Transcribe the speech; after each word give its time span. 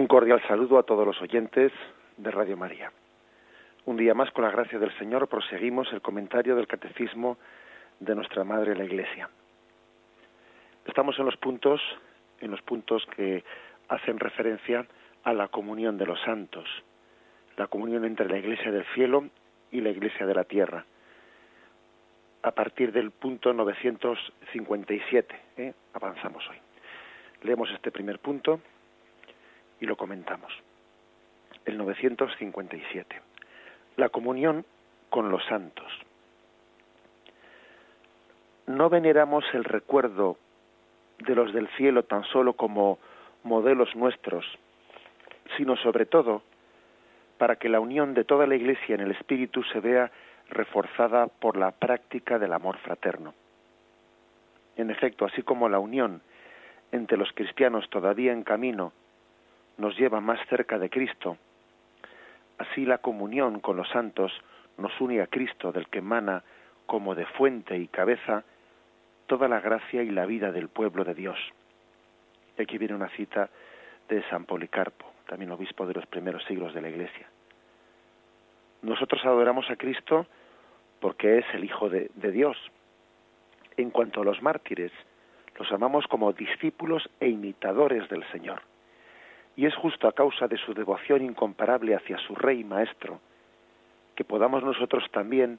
Un 0.00 0.06
cordial 0.06 0.40
saludo 0.48 0.78
a 0.78 0.82
todos 0.82 1.06
los 1.06 1.20
oyentes 1.20 1.70
de 2.16 2.30
Radio 2.30 2.56
María. 2.56 2.90
Un 3.84 3.98
día 3.98 4.14
más, 4.14 4.30
con 4.30 4.44
la 4.44 4.50
gracia 4.50 4.78
del 4.78 4.96
Señor, 4.96 5.28
proseguimos 5.28 5.92
el 5.92 6.00
comentario 6.00 6.56
del 6.56 6.66
Catecismo 6.66 7.36
de 7.98 8.14
nuestra 8.14 8.42
Madre 8.42 8.74
la 8.74 8.86
Iglesia. 8.86 9.28
Estamos 10.86 11.18
en 11.18 11.26
los 11.26 11.36
puntos, 11.36 11.82
en 12.40 12.50
los 12.50 12.62
puntos 12.62 13.04
que 13.14 13.44
hacen 13.88 14.18
referencia 14.18 14.86
a 15.22 15.34
la 15.34 15.48
comunión 15.48 15.98
de 15.98 16.06
los 16.06 16.18
santos, 16.22 16.66
la 17.58 17.66
comunión 17.66 18.06
entre 18.06 18.26
la 18.26 18.38
Iglesia 18.38 18.72
del 18.72 18.86
cielo 18.94 19.28
y 19.70 19.82
la 19.82 19.90
Iglesia 19.90 20.24
de 20.24 20.34
la 20.34 20.44
tierra. 20.44 20.86
A 22.42 22.52
partir 22.52 22.90
del 22.90 23.10
punto 23.10 23.52
957, 23.52 25.40
¿eh? 25.58 25.74
avanzamos 25.92 26.48
hoy. 26.48 26.56
Leemos 27.42 27.70
este 27.72 27.90
primer 27.90 28.18
punto 28.18 28.62
y 29.80 29.86
lo 29.86 29.96
comentamos. 29.96 30.52
El 31.64 31.78
957. 31.78 33.20
La 33.96 34.08
comunión 34.08 34.64
con 35.08 35.30
los 35.30 35.44
santos. 35.46 35.90
No 38.66 38.88
veneramos 38.88 39.44
el 39.52 39.64
recuerdo 39.64 40.36
de 41.18 41.34
los 41.34 41.52
del 41.52 41.68
cielo 41.76 42.04
tan 42.04 42.24
solo 42.24 42.52
como 42.54 42.98
modelos 43.42 43.94
nuestros, 43.96 44.44
sino 45.56 45.76
sobre 45.76 46.06
todo 46.06 46.42
para 47.38 47.56
que 47.56 47.68
la 47.68 47.80
unión 47.80 48.14
de 48.14 48.24
toda 48.24 48.46
la 48.46 48.54
Iglesia 48.54 48.94
en 48.94 49.00
el 49.00 49.10
Espíritu 49.12 49.62
se 49.64 49.80
vea 49.80 50.10
reforzada 50.50 51.26
por 51.26 51.56
la 51.56 51.70
práctica 51.70 52.38
del 52.38 52.52
amor 52.52 52.78
fraterno. 52.78 53.34
En 54.76 54.90
efecto, 54.90 55.24
así 55.24 55.42
como 55.42 55.68
la 55.68 55.78
unión 55.78 56.22
entre 56.92 57.16
los 57.16 57.32
cristianos 57.32 57.88
todavía 57.90 58.32
en 58.32 58.42
camino 58.42 58.92
nos 59.80 59.98
lleva 59.98 60.20
más 60.20 60.38
cerca 60.48 60.78
de 60.78 60.90
Cristo, 60.90 61.38
así 62.58 62.84
la 62.84 62.98
comunión 62.98 63.60
con 63.60 63.76
los 63.76 63.88
santos 63.88 64.30
nos 64.76 64.98
une 65.00 65.20
a 65.22 65.26
Cristo 65.26 65.72
del 65.72 65.88
que 65.88 65.98
emana 65.98 66.44
como 66.86 67.14
de 67.14 67.26
fuente 67.26 67.76
y 67.78 67.88
cabeza 67.88 68.44
toda 69.26 69.48
la 69.48 69.60
gracia 69.60 70.02
y 70.02 70.10
la 70.10 70.26
vida 70.26 70.52
del 70.52 70.68
pueblo 70.68 71.04
de 71.04 71.14
Dios. 71.14 71.38
Y 72.58 72.62
aquí 72.62 72.78
viene 72.78 72.94
una 72.94 73.08
cita 73.10 73.48
de 74.08 74.22
San 74.28 74.44
Policarpo, 74.44 75.06
también 75.26 75.50
obispo 75.50 75.86
de 75.86 75.94
los 75.94 76.06
primeros 76.06 76.44
siglos 76.44 76.74
de 76.74 76.82
la 76.82 76.90
Iglesia. 76.90 77.26
Nosotros 78.82 79.24
adoramos 79.24 79.70
a 79.70 79.76
Cristo 79.76 80.26
porque 81.00 81.38
es 81.38 81.46
el 81.54 81.64
Hijo 81.64 81.88
de, 81.88 82.10
de 82.14 82.32
Dios. 82.32 82.56
En 83.76 83.90
cuanto 83.90 84.20
a 84.20 84.24
los 84.24 84.42
mártires, 84.42 84.92
los 85.58 85.70
amamos 85.72 86.06
como 86.06 86.32
discípulos 86.32 87.08
e 87.20 87.28
imitadores 87.28 88.08
del 88.10 88.24
Señor. 88.30 88.69
Y 89.60 89.66
es 89.66 89.74
justo 89.74 90.08
a 90.08 90.12
causa 90.12 90.48
de 90.48 90.56
su 90.56 90.72
devoción 90.72 91.20
incomparable 91.20 91.94
hacia 91.94 92.16
su 92.16 92.34
Rey 92.34 92.60
y 92.60 92.64
Maestro 92.64 93.20
que 94.14 94.24
podamos 94.24 94.64
nosotros 94.64 95.04
también 95.12 95.58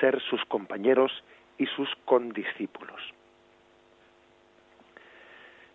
ser 0.00 0.18
sus 0.30 0.42
compañeros 0.46 1.12
y 1.58 1.66
sus 1.66 1.94
condiscípulos. 2.06 3.02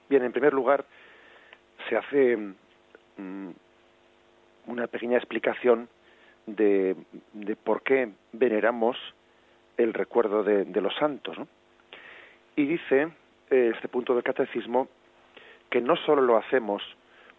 Bien, 0.10 0.24
en 0.24 0.32
primer 0.32 0.52
lugar, 0.52 0.84
se 1.88 1.96
hace 1.96 2.38
mm, 3.18 3.50
una 4.66 4.88
pequeña 4.88 5.18
explicación 5.18 5.90
de, 6.48 6.96
por 7.64 7.84
qué 7.84 8.14
veneramos 8.32 8.98
el 9.78 9.94
recuerdo 9.94 10.44
de, 10.44 10.66
de 10.66 10.82
los 10.82 10.96
santos. 10.96 11.38
¿no? 11.38 11.48
Y 12.56 12.66
dice 12.66 13.10
eh, 13.52 13.74
este 13.76 13.90
punto 13.90 14.16
del 14.16 14.24
catecismo 14.24 14.88
que 15.70 15.82
no 15.82 15.96
solo 15.98 16.24
lo 16.24 16.38
hacemos 16.38 16.82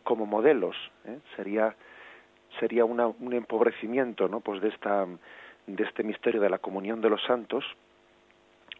como 0.05 0.27
modelos, 0.27 0.77
¿eh? 1.05 1.19
sería 1.37 1.75
sería 2.61 2.85
una, 2.85 3.09
un 3.09 3.33
empobrecimiento, 3.33 4.29
¿no? 4.29 4.41
Pues 4.41 4.63
de 4.63 4.69
esta 4.69 5.07
de 5.67 5.83
este 5.83 6.05
misterio 6.05 6.41
de 6.41 6.51
la 6.51 6.59
comunión 6.59 7.01
de 7.01 7.11
los 7.11 7.23
santos 7.25 7.65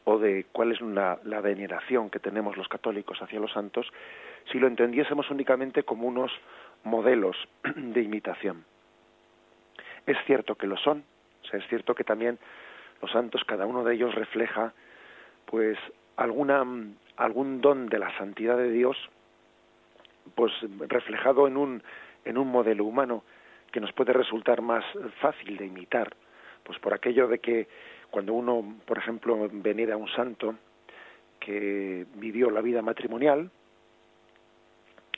o 0.05 0.19
de 0.19 0.47
cuál 0.53 0.73
es 0.73 0.81
la, 0.81 1.19
la 1.25 1.41
veneración 1.41 2.11
que 2.11 2.21
tenemos 2.21 2.57
los 2.57 2.69
católicos 2.69 3.21
hacia 3.23 3.41
los 3.41 3.53
santos, 3.53 3.91
si 4.53 4.59
lo 4.59 4.67
entendiésemos 4.67 5.31
únicamente 5.31 5.83
como 5.83 6.07
unos 6.07 6.31
modelos 6.85 7.37
de 7.75 8.03
imitación. 8.03 8.65
Es 10.07 10.19
cierto 10.27 10.57
que 10.57 10.67
lo 10.67 10.77
son, 10.77 11.05
o 11.43 11.47
sea, 11.47 11.59
es 11.59 11.67
cierto 11.69 11.95
que 11.95 12.05
también 12.05 12.39
los 13.01 13.11
santos, 13.11 13.45
cada 13.45 13.67
uno 13.67 13.85
de 13.85 13.95
ellos 13.95 14.15
refleja, 14.15 14.73
pues, 15.47 15.79
alguna, 16.17 16.65
algún 17.17 17.61
don 17.61 17.87
de 17.87 17.99
la 17.99 18.17
santidad 18.19 18.57
de 18.57 18.71
Dios, 18.71 18.97
pues, 20.35 20.53
reflejado 20.89 21.47
en 21.47 21.57
un, 21.57 21.83
en 22.25 22.39
un 22.39 22.49
modelo 22.49 22.85
humano 22.85 23.25
que 23.71 23.81
nos 23.81 23.93
puede 23.93 24.13
resultar 24.13 24.63
más 24.63 24.85
fácil 25.21 25.57
de 25.57 25.67
imitar, 25.67 26.15
pues 26.63 26.79
por 26.79 26.95
aquello 26.95 27.29
de 27.29 27.39
que 27.39 27.69
cuando 28.11 28.35
uno, 28.35 28.77
por 28.87 28.99
ejemplo, 28.99 29.49
venera 29.51 29.95
a 29.95 29.97
un 29.97 30.09
santo 30.09 30.55
que 31.41 32.07
vivió 32.15 32.51
la 32.51 32.61
vida 32.61 32.81
matrimonial, 32.81 33.51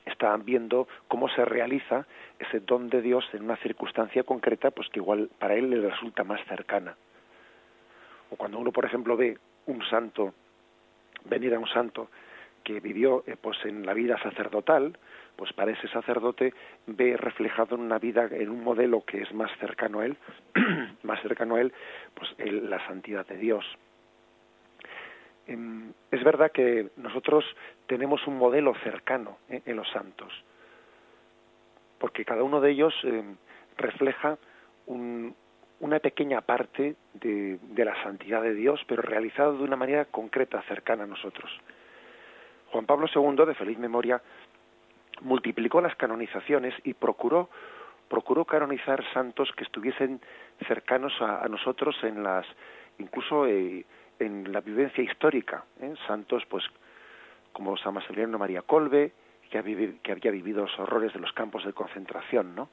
está 0.06 0.36
viendo 0.36 0.88
cómo 1.08 1.28
se 1.28 1.44
realiza 1.44 2.06
ese 2.38 2.60
don 2.60 2.88
de 2.88 3.02
Dios 3.02 3.24
en 3.32 3.42
una 3.44 3.56
circunstancia 3.56 4.22
concreta, 4.22 4.70
pues 4.70 4.88
que 4.88 5.00
igual 5.00 5.28
para 5.38 5.54
él 5.54 5.68
le 5.68 5.88
resulta 5.88 6.24
más 6.24 6.40
cercana. 6.46 6.96
O 8.30 8.36
cuando 8.36 8.58
uno, 8.58 8.72
por 8.72 8.84
ejemplo, 8.84 9.16
ve 9.16 9.36
un 9.66 9.84
santo, 9.84 10.32
venir 11.24 11.54
a 11.54 11.58
un 11.58 11.68
santo 11.68 12.08
que 12.66 12.80
vivió 12.80 13.22
eh, 13.28 13.36
pues 13.40 13.56
en 13.64 13.86
la 13.86 13.94
vida 13.94 14.20
sacerdotal, 14.20 14.98
pues 15.36 15.52
para 15.52 15.70
ese 15.70 15.86
sacerdote 15.86 16.52
ve 16.88 17.16
reflejado 17.16 17.76
en 17.76 17.82
una 17.82 18.00
vida, 18.00 18.28
en 18.28 18.50
un 18.50 18.64
modelo 18.64 19.04
que 19.04 19.22
es 19.22 19.32
más 19.32 19.56
cercano 19.60 20.00
a 20.00 20.06
él, 20.06 20.16
más 21.04 21.22
cercano 21.22 21.54
a 21.54 21.60
él, 21.60 21.72
pues 22.14 22.34
la 22.38 22.84
santidad 22.88 23.24
de 23.24 23.36
Dios. 23.36 23.64
Em, 25.46 25.92
es 26.10 26.24
verdad 26.24 26.50
que 26.50 26.88
nosotros 26.96 27.44
tenemos 27.86 28.26
un 28.26 28.36
modelo 28.36 28.74
cercano 28.82 29.38
¿eh? 29.48 29.62
en 29.64 29.76
los 29.76 29.88
santos, 29.90 30.32
porque 32.00 32.24
cada 32.24 32.42
uno 32.42 32.60
de 32.60 32.72
ellos 32.72 32.94
em, 33.04 33.36
refleja 33.76 34.38
una 34.88 36.00
pequeña 36.00 36.40
parte 36.40 36.96
de, 37.14 37.58
de 37.62 37.84
la 37.84 38.02
santidad 38.02 38.42
de 38.42 38.54
Dios, 38.54 38.80
pero 38.88 39.02
realizado 39.02 39.56
de 39.56 39.62
una 39.62 39.76
manera 39.76 40.06
concreta, 40.06 40.62
cercana 40.62 41.04
a 41.04 41.06
nosotros. 41.06 41.50
Juan 42.76 42.84
Pablo 42.84 43.06
II, 43.14 43.46
de 43.46 43.54
feliz 43.54 43.78
memoria, 43.78 44.20
multiplicó 45.22 45.80
las 45.80 45.96
canonizaciones 45.96 46.74
y 46.84 46.92
procuró 46.92 47.48
procuró 48.06 48.44
canonizar 48.44 49.02
santos 49.14 49.50
que 49.56 49.64
estuviesen 49.64 50.20
cercanos 50.68 51.14
a, 51.20 51.48
nosotros 51.48 51.96
en 52.02 52.22
las 52.22 52.44
incluso 52.98 53.46
eh, 53.46 53.86
en 54.18 54.52
la 54.52 54.60
vivencia 54.60 55.02
histórica 55.02 55.64
¿eh? 55.80 55.94
santos 56.06 56.44
pues 56.50 56.64
como 57.52 57.78
San 57.78 57.94
Maximiliano 57.94 58.38
María 58.38 58.60
Colbe 58.60 59.10
que, 59.50 59.96
que 60.02 60.12
había 60.12 60.30
vivido 60.30 60.62
los 60.62 60.78
horrores 60.78 61.14
de 61.14 61.18
los 61.18 61.32
campos 61.32 61.64
de 61.64 61.72
concentración 61.72 62.54
no 62.54 62.68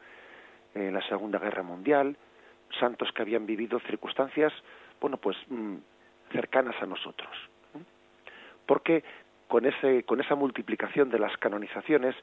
en 0.75 0.93
la 0.93 1.01
Segunda 1.07 1.39
Guerra 1.39 1.63
Mundial 1.63 2.17
santos 2.77 3.09
que 3.13 3.21
habían 3.21 3.45
vivido 3.45 3.79
circunstancias 3.79 4.51
bueno 4.99 5.15
pues 5.15 5.37
mm, 5.47 5.77
cercanas 6.33 6.75
a 6.81 6.85
nosotros 6.85 7.31
porque 8.65 9.03
con, 9.53 9.67
ese, 9.67 10.01
con 10.01 10.19
esa 10.19 10.33
multiplicación 10.33 11.11
de 11.11 11.19
las 11.19 11.37
canonizaciones, 11.37 12.15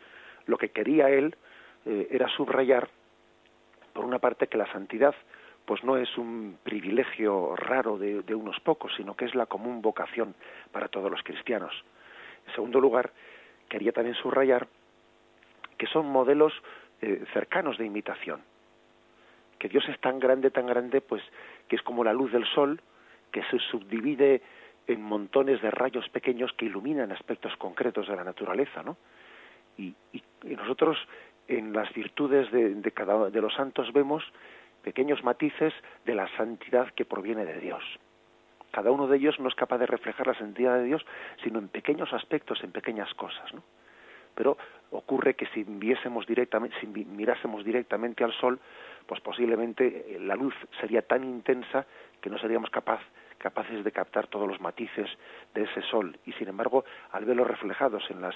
lo 0.46 0.58
que 0.58 0.70
quería 0.70 1.10
él 1.10 1.36
eh, 1.86 2.08
era 2.10 2.26
subrayar, 2.26 2.88
por 3.92 4.04
una 4.04 4.18
parte, 4.18 4.48
que 4.48 4.58
la 4.58 4.66
santidad 4.72 5.14
pues 5.64 5.84
no 5.84 5.96
es 5.96 6.18
un 6.18 6.58
privilegio 6.64 7.54
raro 7.54 7.98
de, 7.98 8.34
unos 8.34 8.58
pocos, 8.58 8.92
sino 8.96 9.14
que 9.14 9.26
es 9.26 9.36
la 9.36 9.46
común 9.46 9.80
vocación 9.80 10.34
para 10.72 10.88
todos 10.88 11.08
los 11.08 11.22
cristianos. 11.22 11.72
En 12.48 12.54
segundo 12.56 12.80
lugar, 12.80 13.12
quería 13.68 13.92
también 13.92 14.16
subrayar 14.16 14.66
que 15.78 15.86
son 15.86 16.06
modelos 16.06 16.52
eh, 17.00 17.24
cercanos 17.32 17.78
de 17.78 17.86
imitación, 17.86 18.40
que 19.60 19.68
Dios 19.68 19.88
es 19.88 20.00
tan 20.00 20.18
grande, 20.18 20.50
tan 20.50 20.66
grande, 20.66 21.00
pues 21.00 21.22
que 21.68 21.76
es 21.76 21.82
como 21.82 22.02
la 22.02 22.12
luz 22.12 22.32
del 22.32 22.46
sol, 22.46 22.80
que 23.30 23.44
se 23.44 23.60
subdivide 23.60 24.42
en 24.90 25.02
montones 25.02 25.62
de 25.62 25.70
rayos 25.70 26.08
pequeños 26.08 26.52
que 26.54 26.66
iluminan 26.66 27.12
aspectos 27.12 27.56
concretos 27.56 28.08
de 28.08 28.16
la 28.16 28.24
naturaleza, 28.24 28.82
¿no? 28.82 28.96
Y, 29.78 29.94
nosotros 30.42 30.98
en 31.48 31.72
las 31.72 31.92
virtudes 31.92 32.50
de, 32.50 32.90
cada 32.92 33.30
de 33.30 33.40
los 33.40 33.54
santos 33.54 33.92
vemos 33.92 34.24
pequeños 34.82 35.22
matices 35.22 35.72
de 36.04 36.14
la 36.14 36.26
santidad 36.36 36.88
que 36.94 37.04
proviene 37.04 37.44
de 37.44 37.60
Dios. 37.60 37.84
Cada 38.72 38.90
uno 38.90 39.06
de 39.06 39.18
ellos 39.18 39.38
no 39.38 39.48
es 39.48 39.54
capaz 39.54 39.78
de 39.78 39.86
reflejar 39.86 40.26
la 40.26 40.34
santidad 40.34 40.76
de 40.76 40.84
Dios, 40.84 41.04
sino 41.44 41.58
en 41.58 41.68
pequeños 41.68 42.12
aspectos, 42.12 42.62
en 42.64 42.72
pequeñas 42.72 43.12
cosas, 43.14 43.52
¿no? 43.52 43.62
Pero 44.34 44.56
ocurre 44.90 45.34
que 45.34 45.46
si 45.46 45.64
viésemos 45.64 46.26
directamente, 46.26 46.76
si 46.80 46.86
mirásemos 46.86 47.64
directamente 47.64 48.24
al 48.24 48.32
sol, 48.32 48.58
pues 49.06 49.20
posiblemente 49.20 50.18
la 50.20 50.36
luz 50.36 50.54
sería 50.80 51.02
tan 51.02 51.24
intensa 51.24 51.86
que 52.20 52.30
no 52.30 52.38
seríamos 52.38 52.70
capaz 52.70 53.00
capaces 53.40 53.82
de 53.82 53.90
captar 53.90 54.26
todos 54.26 54.46
los 54.46 54.60
matices 54.60 55.08
de 55.54 55.62
ese 55.64 55.82
sol. 55.82 56.18
Y 56.26 56.32
sin 56.34 56.48
embargo 56.48 56.84
al 57.10 57.24
verlos 57.24 57.48
reflejados 57.48 58.04
en 58.10 58.20
las 58.20 58.34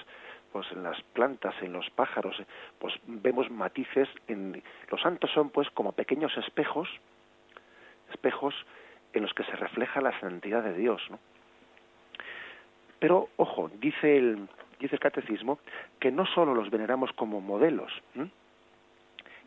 pues 0.51 0.71
en 0.71 0.83
las 0.83 1.01
plantas, 1.13 1.53
en 1.61 1.73
los 1.73 1.89
pájaros, 1.89 2.41
pues 2.79 2.93
vemos 3.05 3.51
matices 3.51 4.07
en 4.27 4.63
los 4.89 5.01
santos 5.01 5.29
son 5.31 5.49
pues 5.49 5.69
como 5.71 5.91
pequeños 5.91 6.35
espejos, 6.37 6.87
espejos 8.13 8.55
en 9.13 9.23
los 9.23 9.33
que 9.33 9.43
se 9.43 9.55
refleja 9.57 9.99
la 9.99 10.17
santidad 10.21 10.63
de 10.63 10.73
Dios, 10.73 11.01
¿no? 11.09 11.19
Pero 12.99 13.29
ojo, 13.35 13.69
dice 13.79 14.17
el 14.17 14.47
dice 14.79 14.95
el 14.95 14.99
catecismo 14.99 15.59
que 15.99 16.11
no 16.11 16.25
solo 16.25 16.53
los 16.53 16.69
veneramos 16.69 17.11
como 17.13 17.41
modelos, 17.41 17.91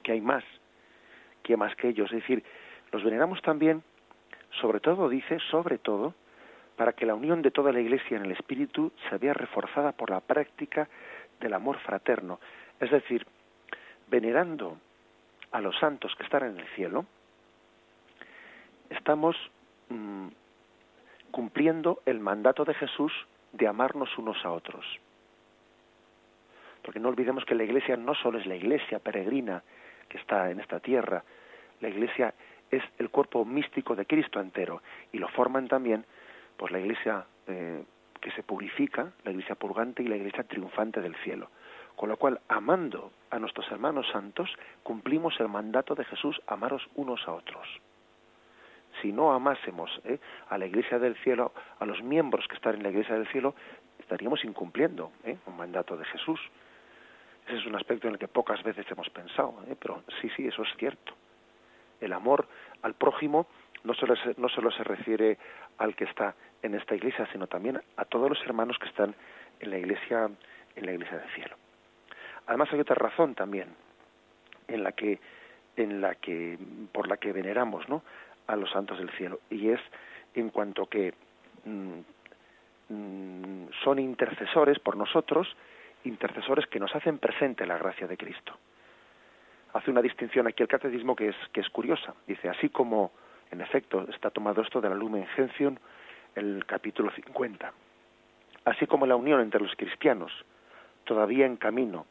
que 0.03 0.13
hay 0.13 0.21
más, 0.21 0.45
que 1.43 1.55
hay 1.55 1.57
más 1.59 1.75
que 1.77 1.89
ellos, 1.89 2.11
es 2.13 2.21
decir, 2.21 2.43
los 2.93 3.05
veneramos 3.05 3.41
también, 3.43 3.83
sobre 4.61 4.81
todo 4.81 5.09
dice, 5.09 5.39
sobre 5.51 5.79
todo, 5.79 6.15
para 6.77 6.93
que 6.93 7.07
la 7.07 7.15
unión 7.15 7.43
de 7.43 7.51
toda 7.51 7.73
la 7.73 7.81
Iglesia 7.81 8.17
en 8.17 8.25
el 8.25 8.33
Espíritu 8.33 8.93
se 9.09 9.19
vea 9.19 9.35
reforzada 9.35 9.93
por 9.93 10.11
la 10.11 10.21
práctica 10.21 10.89
del 11.41 11.55
amor 11.55 11.79
fraterno. 11.81 12.39
Es 12.79 12.91
decir, 12.91 13.27
venerando 14.09 14.79
a 15.51 15.61
los 15.61 15.77
santos 15.79 16.15
que 16.17 16.23
están 16.23 16.45
en 16.45 16.61
el 16.61 16.67
cielo, 16.77 17.05
estamos 18.91 19.37
mm, 19.89 20.29
cumpliendo 21.31 22.01
el 22.07 22.21
mandato 22.21 22.65
de 22.65 22.75
Jesús 22.75 23.13
de 23.53 23.67
amarnos 23.67 24.17
unos 24.19 24.45
a 24.45 24.53
otros. 24.53 24.85
Porque 26.83 27.01
no 27.01 27.09
olvidemos 27.09 27.45
que 27.45 27.55
la 27.55 27.65
Iglesia 27.65 27.97
no 27.97 28.15
solo 28.15 28.39
es 28.39 28.47
la 28.47 28.55
Iglesia 28.55 28.99
peregrina 28.99 29.63
que 30.09 30.19
está 30.19 30.51
en 30.51 30.61
esta 30.61 30.81
tierra, 30.81 31.23
la 31.81 31.89
Iglesia 31.89 32.35
es 32.71 32.83
el 32.99 33.11
cuerpo 33.11 33.45
místico 33.45 33.95
de 33.95 34.07
Cristo 34.07 34.41
entero 34.41 34.83
y 35.13 35.19
lo 35.19 35.29
forman 35.29 35.69
también 35.69 36.05
pues 36.57 36.73
la 36.73 36.81
iglesia 36.81 37.25
eh, 37.47 37.85
que 38.21 38.31
se 38.33 38.43
purifica, 38.43 39.13
la 39.25 39.31
iglesia 39.31 39.55
purgante 39.55 40.03
y 40.03 40.09
la 40.09 40.17
iglesia 40.17 40.45
triunfante 40.45 41.01
del 41.01 41.15
cielo. 41.17 41.51
Con 41.97 42.09
lo 42.09 42.17
cual, 42.17 42.41
amando 42.49 43.13
a 43.31 43.39
nuestros 43.39 43.71
hermanos 43.71 44.07
santos, 44.13 44.51
cumplimos 44.83 45.39
el 45.41 45.49
mandato 45.49 45.95
de 45.95 46.05
Jesús, 46.05 46.41
amaros 46.47 46.87
unos 46.95 47.27
a 47.27 47.33
otros. 47.33 47.67
Si 49.01 49.13
no 49.13 49.33
amásemos 49.33 49.91
eh, 50.05 50.19
a 50.49 50.59
la 50.59 50.67
iglesia 50.67 50.99
del 50.99 51.17
cielo, 51.17 51.53
a 51.79 51.87
los 51.87 52.03
miembros 52.03 52.47
que 52.49 52.57
están 52.57 52.75
en 52.75 52.83
la 52.83 52.91
iglesia 52.91 53.15
del 53.15 53.29
cielo, 53.29 53.55
estaríamos 53.99 54.45
incumpliendo 54.45 55.13
eh, 55.25 55.37
un 55.47 55.57
mandato 55.57 55.97
de 55.97 56.05
Jesús. 56.07 56.41
Ese 57.47 57.59
es 57.59 57.67
un 57.67 57.77
aspecto 57.77 58.09
en 58.09 58.15
el 58.15 58.19
que 58.19 58.29
pocas 58.29 58.63
veces 58.63 58.87
hemos 58.91 59.09
pensado, 59.11 59.55
pero 59.81 60.03
sí, 60.21 60.29
sí, 60.37 60.47
eso 60.47 60.63
es 60.63 60.69
cierto. 60.77 61.15
El 62.01 62.13
amor 62.13 62.47
al 62.83 62.95
prójimo 62.95 63.47
no 63.85 63.95
solo, 63.95 64.17
se, 64.17 64.35
no 64.39 64.49
se 64.49 64.85
refiere 64.85 65.39
al 65.79 65.95
que 65.95 66.05
está 66.05 66.35
en 66.63 66.75
esta 66.75 66.95
iglesia, 66.95 67.29
sino 67.33 67.47
también 67.47 67.81
a 67.97 68.05
todos 68.05 68.29
los 68.29 68.41
hermanos 68.43 68.79
que 68.79 68.89
están 68.89 69.15
en 69.61 69.71
la 69.71 69.79
iglesia, 69.79 70.31
en 70.77 70.87
la 70.87 70.93
iglesia 70.93 71.19
del 71.19 71.31
cielo. 71.31 71.57
Además 72.47 72.69
hay 72.73 72.81
otra 72.81 72.97
razón 72.97 73.35
también 73.35 73.69
en 74.67 74.83
la 74.83 74.93
que, 74.93 75.21
en 75.77 76.01
la 76.01 76.15
que, 76.15 76.59
por 76.93 77.09
la 77.09 77.17
que 77.17 77.33
veneramos, 77.33 77.89
¿no? 77.89 78.03
a 78.49 78.57
los 78.57 78.71
santos 78.71 78.99
del 78.99 79.11
cielo 79.11 79.41
y 79.51 79.69
es 79.69 79.81
en 80.35 80.51
cuanto 80.51 80.87
que 80.87 81.15
mm, 81.65 82.95
mm, 82.95 83.69
son 83.85 83.99
intercesores 83.99 84.79
por 84.79 84.97
nosotros, 84.97 85.55
intercesores 86.05 86.67
que 86.67 86.81
nos 86.81 86.95
hacen 86.95 87.19
presente 87.19 87.67
la 87.67 87.79
gracia 87.79 88.07
de 88.07 88.17
Cristo. 88.17 88.59
Hace 89.73 89.91
una 89.91 90.03
distinción 90.03 90.47
aquí 90.47 90.63
el 90.63 90.69
catecismo 90.69 91.15
que 91.15 91.29
es 91.29 91.37
que 91.53 91.61
es 91.61 91.69
curiosa. 91.69 92.15
Dice 92.27 92.49
así 92.49 92.69
como 92.69 93.13
en 93.51 93.61
efecto, 93.61 94.07
está 94.11 94.31
tomado 94.31 94.63
esto 94.63 94.81
de 94.81 94.89
la 94.89 94.95
Lumen 94.95 95.27
Gentium, 95.29 95.77
el 96.35 96.65
capítulo 96.67 97.11
50. 97.11 97.73
Así 98.65 98.87
como 98.87 99.07
la 99.07 99.17
unión 99.17 99.41
entre 99.41 99.61
los 99.61 99.75
cristianos, 99.77 100.33
todavía 101.05 101.47
en 101.47 101.57
camino, 101.57 102.07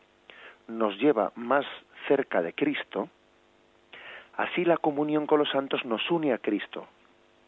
nos 0.67 0.97
lleva 0.97 1.31
más 1.35 1.65
cerca 2.07 2.41
de 2.41 2.53
Cristo, 2.53 3.09
así 4.35 4.65
la 4.65 4.77
comunión 4.77 5.27
con 5.27 5.39
los 5.39 5.49
santos 5.49 5.85
nos 5.85 6.09
une 6.09 6.33
a 6.33 6.39
Cristo, 6.39 6.87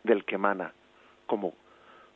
del 0.04 0.24
que 0.26 0.36
emana, 0.36 0.74
como 1.26 1.54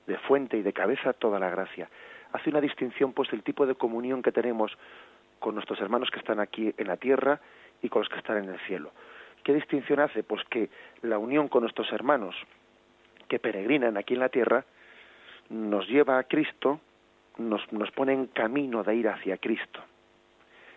de 0.05 0.17
fuente 0.19 0.57
y 0.57 0.61
de 0.61 0.73
cabeza 0.73 1.13
toda 1.13 1.39
la 1.39 1.49
gracia. 1.49 1.89
Hace 2.33 2.49
una 2.49 2.61
distinción, 2.61 3.13
pues, 3.13 3.29
del 3.31 3.43
tipo 3.43 3.65
de 3.65 3.75
comunión 3.75 4.21
que 4.21 4.31
tenemos 4.31 4.71
con 5.39 5.55
nuestros 5.55 5.79
hermanos 5.81 6.09
que 6.11 6.19
están 6.19 6.39
aquí 6.39 6.73
en 6.77 6.87
la 6.87 6.97
tierra 6.97 7.39
y 7.83 7.89
con 7.89 8.01
los 8.01 8.09
que 8.09 8.17
están 8.17 8.37
en 8.37 8.49
el 8.49 8.59
cielo. 8.61 8.91
¿Qué 9.43 9.53
distinción 9.53 9.99
hace? 9.99 10.23
Pues 10.23 10.43
que 10.45 10.69
la 11.03 11.19
unión 11.19 11.49
con 11.49 11.61
nuestros 11.61 11.91
hermanos 11.91 12.35
que 13.27 13.37
peregrinan 13.39 13.97
aquí 13.97 14.15
en 14.15 14.21
la 14.21 14.29
tierra 14.29 14.65
nos 15.49 15.87
lleva 15.87 16.17
a 16.17 16.23
Cristo, 16.23 16.79
nos, 17.37 17.71
nos 17.71 17.91
pone 17.91 18.13
en 18.13 18.27
camino 18.27 18.83
de 18.83 18.95
ir 18.95 19.09
hacia 19.09 19.37
Cristo. 19.37 19.81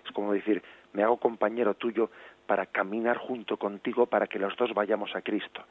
Es 0.05 0.12
como 0.12 0.32
decir, 0.32 0.62
me 0.93 1.03
hago 1.03 1.17
compañero 1.17 1.75
tuyo 1.75 2.11
para 2.47 2.67
caminar 2.67 3.17
junto 3.19 3.56
contigo 3.56 4.06
para 4.06 4.26
que 4.26 4.38
los 4.38 4.56
dos 4.56 4.75
vayamos 4.75 5.14
a 5.14 5.23
Cristo. 5.23 5.64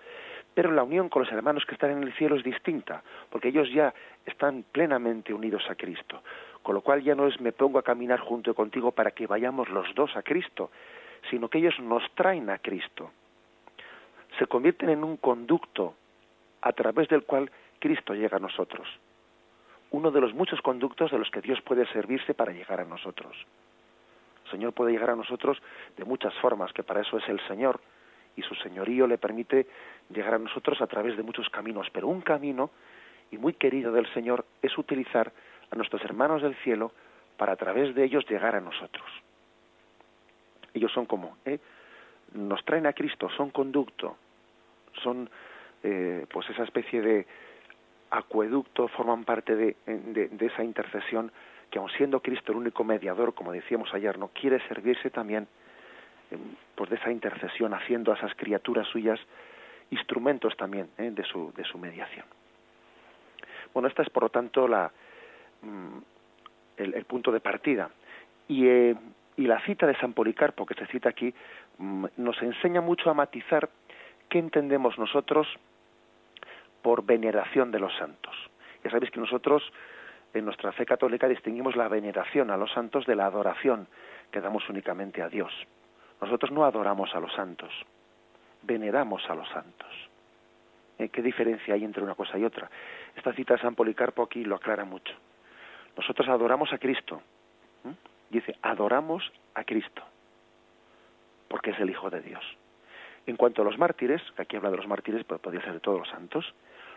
Pero 0.54 0.72
la 0.72 0.84
unión 0.84 1.10
con 1.10 1.24
los 1.24 1.32
hermanos 1.32 1.66
que 1.66 1.74
están 1.74 1.92
en 1.92 2.04
el 2.04 2.14
cielo 2.14 2.38
es 2.38 2.44
distinta, 2.44 3.04
porque 3.30 3.50
ellos 3.50 3.70
ya 3.72 3.94
están 4.26 4.64
plenamente 4.72 5.34
unidos 5.34 5.64
a 5.70 5.76
Cristo. 5.76 6.22
Con 6.64 6.76
lo 6.76 6.82
cual 6.82 7.04
ya 7.04 7.14
no 7.14 7.28
es 7.28 7.40
me 7.42 7.52
pongo 7.52 7.78
a 7.78 7.84
caminar 7.84 8.20
junto 8.20 8.54
contigo 8.54 8.92
para 8.92 9.12
que 9.12 9.28
vayamos 9.28 9.70
los 9.70 9.94
dos 9.96 10.16
a 10.16 10.24
Cristo, 10.24 10.72
sino 11.30 11.50
que 11.50 11.60
ellos 11.60 11.80
nos 11.80 12.04
traen 12.16 12.50
a 12.50 12.60
Cristo. 12.60 13.12
Se 14.38 14.48
convierten 14.48 14.89
en 14.89 15.04
un 15.04 15.18
conducto 15.18 15.95
a 16.62 16.74
través 16.74 17.07
del 17.10 17.24
cual 17.24 17.51
Cristo 17.80 18.13
llega 18.13 18.38
a 18.38 18.39
nosotros. 18.39 18.88
Uno 19.92 20.12
de 20.12 20.22
los 20.22 20.33
muchos 20.33 20.62
conductos 20.62 21.12
de 21.12 21.19
los 21.19 21.30
que 21.30 21.42
Dios 21.42 21.62
puede 21.62 21.86
servirse 21.88 22.33
para 22.33 22.51
llegar 22.51 22.81
a 22.81 22.86
nosotros. 22.86 23.36
El 24.45 24.51
Señor 24.51 24.74
puede 24.74 24.92
llegar 24.92 25.12
a 25.12 25.16
nosotros 25.16 25.62
de 25.98 26.06
muchas 26.06 26.33
formas, 26.36 26.74
que 26.74 26.83
para 26.83 27.01
eso 27.01 27.18
es 27.18 27.30
el 27.30 27.39
Señor, 27.48 27.80
y 28.36 28.42
su 28.42 28.56
señorío 28.56 29.07
le 29.07 29.18
permite 29.18 29.68
llegar 30.10 30.33
a 30.33 30.39
nosotros 30.39 30.81
a 30.81 30.88
través 30.88 31.16
de 31.16 31.24
muchos 31.24 31.50
caminos, 31.50 31.88
pero 31.92 32.07
un 32.07 32.22
camino, 32.22 32.69
y 33.31 33.38
muy 33.38 33.54
querido 33.54 33.92
del 33.92 34.12
Señor, 34.13 34.45
es 34.62 34.77
utilizar 34.77 35.31
a 35.72 35.75
nuestros 35.75 36.04
hermanos 36.04 36.42
del 36.42 36.56
cielo 36.57 36.92
para 37.38 37.54
a 37.54 37.56
través 37.56 37.95
de 37.95 38.04
ellos 38.04 38.27
llegar 38.30 38.56
a 38.56 38.62
nosotros. 38.62 39.06
Ellos 40.75 40.92
son 40.92 41.06
como, 41.06 41.38
¿eh? 41.45 41.57
nos 42.33 42.63
traen 42.66 42.86
a 42.86 42.94
Cristo, 42.94 43.30
son 43.30 43.50
conducto, 43.50 44.18
son 45.01 45.30
eh, 45.83 46.25
pues 46.31 46.50
esa 46.50 46.63
especie 46.63 47.01
de 47.01 47.25
acueducto, 48.12 48.89
forman 48.89 49.24
parte 49.24 49.56
de, 49.56 49.75
de, 49.86 50.45
esa 50.45 50.63
intercesión 50.63 51.31
que 51.72 51.80
aun 51.80 51.89
siendo 51.92 52.22
Cristo 52.22 52.51
el 52.51 52.57
único 52.57 52.83
mediador, 52.83 53.33
como 53.33 53.54
decíamos 53.54 53.94
ayer, 53.94 54.19
no 54.19 54.27
quiere 54.30 54.60
servirse 54.68 55.10
también 55.10 55.48
eh, 56.31 56.38
pues 56.75 56.89
de 56.89 56.98
esa 56.98 57.10
intercesión, 57.10 57.74
haciendo 57.74 58.12
a 58.12 58.15
esas 58.15 58.36
criaturas 58.36 58.86
suyas 58.88 59.20
instrumentos 59.91 60.58
también 60.58 60.89
¿eh? 60.98 61.10
de, 61.12 61.24
su, 61.24 61.53
de 61.55 61.63
su 61.63 61.77
mediación. 61.77 62.25
Bueno, 63.74 63.88
esta 63.88 64.03
es 64.03 64.10
por 64.10 64.24
lo 64.24 64.29
tanto 64.29 64.67
la, 64.67 64.91
mm, 65.62 65.98
el, 66.77 66.94
el 66.96 67.05
punto 67.05 67.32
de 67.32 67.39
partida. 67.39 67.89
Y 68.48 68.67
eh, 68.67 68.96
y 69.38 69.48
la 69.48 69.60
cita 69.62 69.86
de 69.86 69.98
San 69.98 70.13
Policarpo, 70.13 70.65
que 70.65 70.75
se 70.75 70.86
cita 70.88 71.10
aquí, 71.10 71.34
mm, 71.77 72.06
nos 72.18 72.42
enseña 72.42 72.82
mucho 72.82 73.10
a 73.10 73.13
matizar 73.13 73.70
qué 74.30 74.39
entendemos 74.39 74.98
nosotros 74.98 75.48
por 76.82 77.06
veneración 77.06 77.72
de 77.72 77.80
los 77.80 77.96
santos. 77.98 78.36
Ya 78.84 78.92
sabéis 78.92 79.12
que 79.12 79.20
nosotros 79.20 79.63
en 80.34 80.46
nuestra 80.46 80.72
fe 80.72 80.86
católica 80.86 81.27
distinguimos 81.27 81.75
la 81.75 81.88
veneración 81.88 82.51
a 82.51 82.58
los 82.58 82.72
santos 82.72 83.06
de 83.06 83.15
la 83.15 83.25
adoración 83.25 83.88
que 84.32 84.42
damos 84.42 84.68
únicamente 84.70 85.22
a 85.22 85.30
Dios. 85.30 85.51
Nosotros 86.22 86.51
no 86.51 86.65
adoramos 86.65 87.13
a 87.15 87.20
los 87.20 87.34
santos, 87.34 87.72
veneramos 88.63 89.27
a 89.30 89.36
los 89.36 89.48
santos. 89.50 89.89
¿Eh? 90.98 91.10
¿Qué 91.10 91.22
diferencia 91.22 91.74
hay 91.74 91.84
entre 91.84 92.04
una 92.04 92.15
cosa 92.15 92.38
y 92.38 92.46
otra? 92.46 92.70
Esta 93.15 93.34
cita 93.34 93.56
de 93.56 93.62
San 93.62 93.75
Policarpo 93.75 94.24
aquí 94.24 94.44
lo 94.44 94.56
aclara 94.56 94.86
mucho. 94.86 95.13
Nosotros 95.98 96.27
adoramos 96.27 96.72
a 96.74 96.77
Cristo, 96.77 97.22
dice, 98.36 98.56
adoramos 98.62 99.32
a 99.54 99.63
Cristo, 99.63 100.04
porque 101.48 101.72
es 101.72 101.80
el 101.80 101.89
Hijo 101.89 102.10
de 102.10 102.22
Dios. 102.22 102.44
En 103.27 103.38
cuanto 103.38 103.62
a 103.62 103.65
los 103.65 103.77
mártires, 103.77 104.22
aquí 104.38 104.56
habla 104.56 104.72
de 104.72 104.77
los 104.77 104.88
mártires, 104.88 105.24
pero 105.24 105.39
podría 105.39 105.62
ser 105.63 105.74
de 105.74 105.80
todos 105.80 106.00
los 106.00 106.10
santos, 106.10 106.54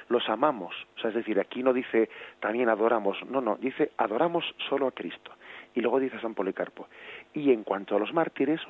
los 0.09 0.29
amamos. 0.29 0.75
O 0.97 1.01
sea, 1.01 1.11
es 1.11 1.17
decir, 1.17 1.39
aquí 1.41 1.63
no 1.63 1.73
dice 1.73 2.11
también 2.41 2.69
adoramos, 2.69 3.19
no, 3.27 3.41
no, 3.41 3.57
dice 3.57 3.93
adoramos 3.97 4.45
solo 4.69 4.89
a 4.89 4.93
Cristo. 4.93 5.33
Y 5.75 5.81
luego 5.81 6.01
dice 6.01 6.21
San 6.21 6.35
Policarpo, 6.35 6.89
y 7.35 7.53
en 7.53 7.63
cuanto 7.63 7.97
a 7.97 7.99
los 7.99 8.13
mártires, 8.13 8.61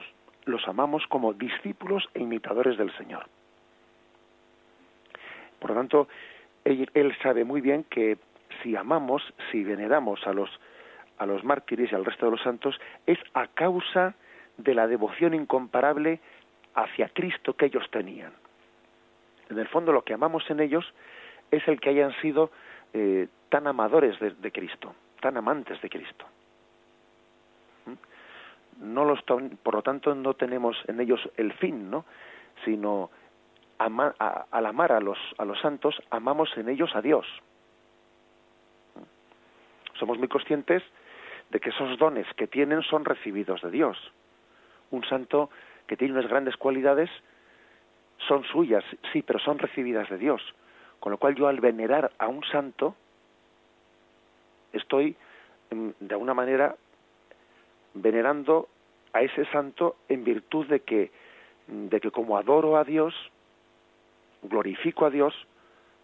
los 0.45 0.67
amamos 0.69 1.07
como 1.09 1.33
discípulos 1.33 2.09
e 2.15 2.21
imitadores 2.21 2.77
del 2.77 2.95
Señor. 2.97 3.27
Por 5.59 5.71
lo 5.71 5.77
tanto, 5.77 6.09
él, 6.65 6.89
él 6.95 7.17
sabe 7.23 7.45
muy 7.45 7.61
bien 7.61 7.85
que 7.85 8.19
si 8.63 8.77
amamos, 8.77 9.23
si 9.51 9.65
veneramos 9.65 10.27
a 10.27 10.33
los 10.33 10.51
a 11.19 11.27
los 11.27 11.45
mártires 11.45 11.93
y 11.93 11.95
al 11.95 12.05
resto 12.05 12.27
de 12.27 12.33
los 12.33 12.43
santos 12.43 12.81
es 13.07 13.19
a 13.35 13.49
causa 13.49 14.15
de 14.57 14.75
la 14.75 14.87
devoción 14.87 15.35
incomparable 15.35 16.21
hacia 16.75 17.09
Cristo 17.09 17.55
que 17.55 17.67
ellos 17.67 17.85
tenían. 17.91 18.33
En 19.51 19.59
el 19.59 19.69
fondo 19.69 19.93
lo 19.93 20.03
que 20.03 20.15
amamos 20.15 20.49
en 20.51 20.61
ellos 20.61 20.85
es 21.51 21.67
el 21.67 21.81
que 21.81 21.91
hayan 21.91 22.13
sido 22.21 22.51
eh, 22.93 23.29
tan 23.49 23.67
amadores 23.67 24.19
de, 24.21 24.53
Cristo, 24.53 24.95
tan 25.21 25.37
amantes 25.37 25.81
de 25.81 25.89
Cristo. 25.89 26.27
no 28.81 29.05
los 29.05 29.21
por 29.23 29.75
lo 29.75 29.83
tanto 29.83 30.15
no 30.15 30.35
tenemos 30.35 30.77
en 30.87 31.01
ellos 31.01 31.21
el 31.37 31.53
fin, 31.55 31.91
¿no? 31.91 32.05
Sino 32.65 33.11
al 33.79 34.67
amar 34.67 34.93
a 34.93 35.01
los 35.01 35.19
a 35.39 35.45
los 35.45 35.59
santos 35.61 36.01
amamos 36.11 36.51
en 36.57 36.69
ellos 36.69 36.95
a 36.95 37.01
Dios. 37.01 37.27
Somos 39.99 40.19
muy 40.19 40.29
conscientes 40.29 40.83
de 41.51 41.61
que 41.61 41.71
esos 41.71 41.99
dones 41.99 42.27
que 42.37 42.47
tienen 42.47 42.83
son 42.83 43.05
recibidos 43.05 43.63
de 43.63 43.71
Dios. 43.71 43.97
Un 44.91 45.05
santo 45.05 45.51
que 45.87 45.97
tiene 45.97 46.15
unas 46.15 46.29
grandes 46.29 46.57
cualidades 46.57 47.11
son 48.27 48.45
suyas, 48.45 48.85
sí, 49.13 49.23
pero 49.23 49.39
son 49.39 49.59
recibidas 49.59 50.09
de 50.11 50.19
Dios. 50.19 50.43
Con 51.01 51.13
lo 51.13 51.19
cual 51.19 51.35
yo 51.35 51.49
al 51.49 51.61
venerar 51.61 52.11
a 52.19 52.29
un 52.29 52.45
santo 52.45 52.95
estoy 54.73 55.17
mm, 55.71 55.91
de 56.01 56.15
alguna 56.15 56.35
manera 56.35 56.77
venerando 57.95 58.69
a 59.13 59.23
ese 59.23 59.45
santo 59.47 59.97
en 60.09 60.25
virtud 60.25 60.67
de 60.67 60.81
que 60.81 61.11
de 61.67 62.01
que 62.01 62.11
como 62.11 62.39
adoro 62.39 62.77
a 62.77 62.85
Dios 62.85 63.15
glorifico 64.43 65.05
a 65.05 65.11
Dios 65.11 65.35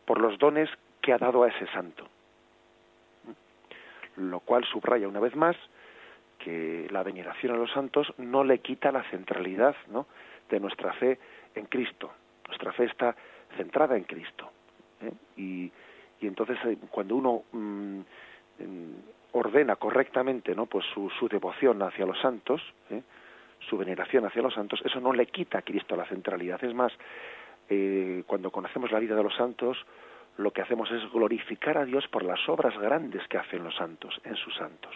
por 0.05 0.21
los 0.21 0.39
dones 0.39 0.69
que 1.01 1.13
ha 1.13 1.19
dado 1.19 1.43
a 1.43 1.49
ese 1.49 1.67
santo 1.69 2.07
lo 4.17 4.41
cual 4.41 4.65
subraya 4.65 5.09
una 5.09 5.21
vez 5.21 5.35
más 5.37 5.57
que 6.39 6.87
la 6.91 7.03
veneración 7.03 7.55
a 7.55 7.57
los 7.57 7.71
santos 7.73 8.13
no 8.19 8.45
le 8.45 8.59
quita 8.59 8.93
la 8.93 9.03
centralidad 9.11 9.75
¿no? 9.89 10.07
de 10.51 10.61
nuestra 10.61 10.93
fe 10.95 11.19
en 11.55 11.67
Cristo. 11.67 12.13
Nuestra 12.47 12.73
fe 12.73 12.85
está 12.85 13.17
centrada 13.57 13.97
en 13.97 14.05
Cristo. 14.05 14.51
¿eh? 15.01 15.13
Y, 15.37 15.73
y, 16.21 16.27
entonces 16.27 16.59
eh, 16.65 16.77
cuando 16.91 17.17
uno 17.17 17.45
mm, 17.53 18.01
ordena 19.33 19.77
correctamente 19.77 20.55
¿no? 20.55 20.67
pues 20.67 20.85
su, 20.93 21.11
su 21.19 21.29
devoción 21.29 21.83
hacia 21.83 22.07
los 22.07 22.21
santos, 22.21 22.61
¿eh? 22.91 23.03
su 23.69 23.79
veneración 23.79 24.27
hacia 24.27 24.43
los 24.43 24.55
santos, 24.55 24.83
eso 24.85 25.01
no 25.01 25.13
le 25.13 25.27
quita 25.27 25.59
a 25.59 25.63
Cristo 25.63 25.97
la 25.97 26.07
centralidad. 26.07 26.63
Es 26.63 26.75
más, 26.75 26.93
cuando 28.27 28.51
conocemos 28.51 28.93
la 28.93 28.99
vida 28.99 29.17
de 29.17 29.23
los 29.23 29.35
santos, 29.35 29.79
lo 30.37 30.53
que 30.53 30.63
hacemos 30.63 30.91
es 30.91 31.11
glorificar 31.13 31.79
a 31.79 31.85
Dios 31.85 32.07
por 32.09 32.25
las 32.25 32.49
obras 32.49 32.77
grandes 32.79 33.27
que 33.29 33.39
hacen 33.39 33.63
los 33.63 33.75
santos, 33.77 34.21
en 34.25 34.37
sus 34.37 34.55
santos. 34.57 34.95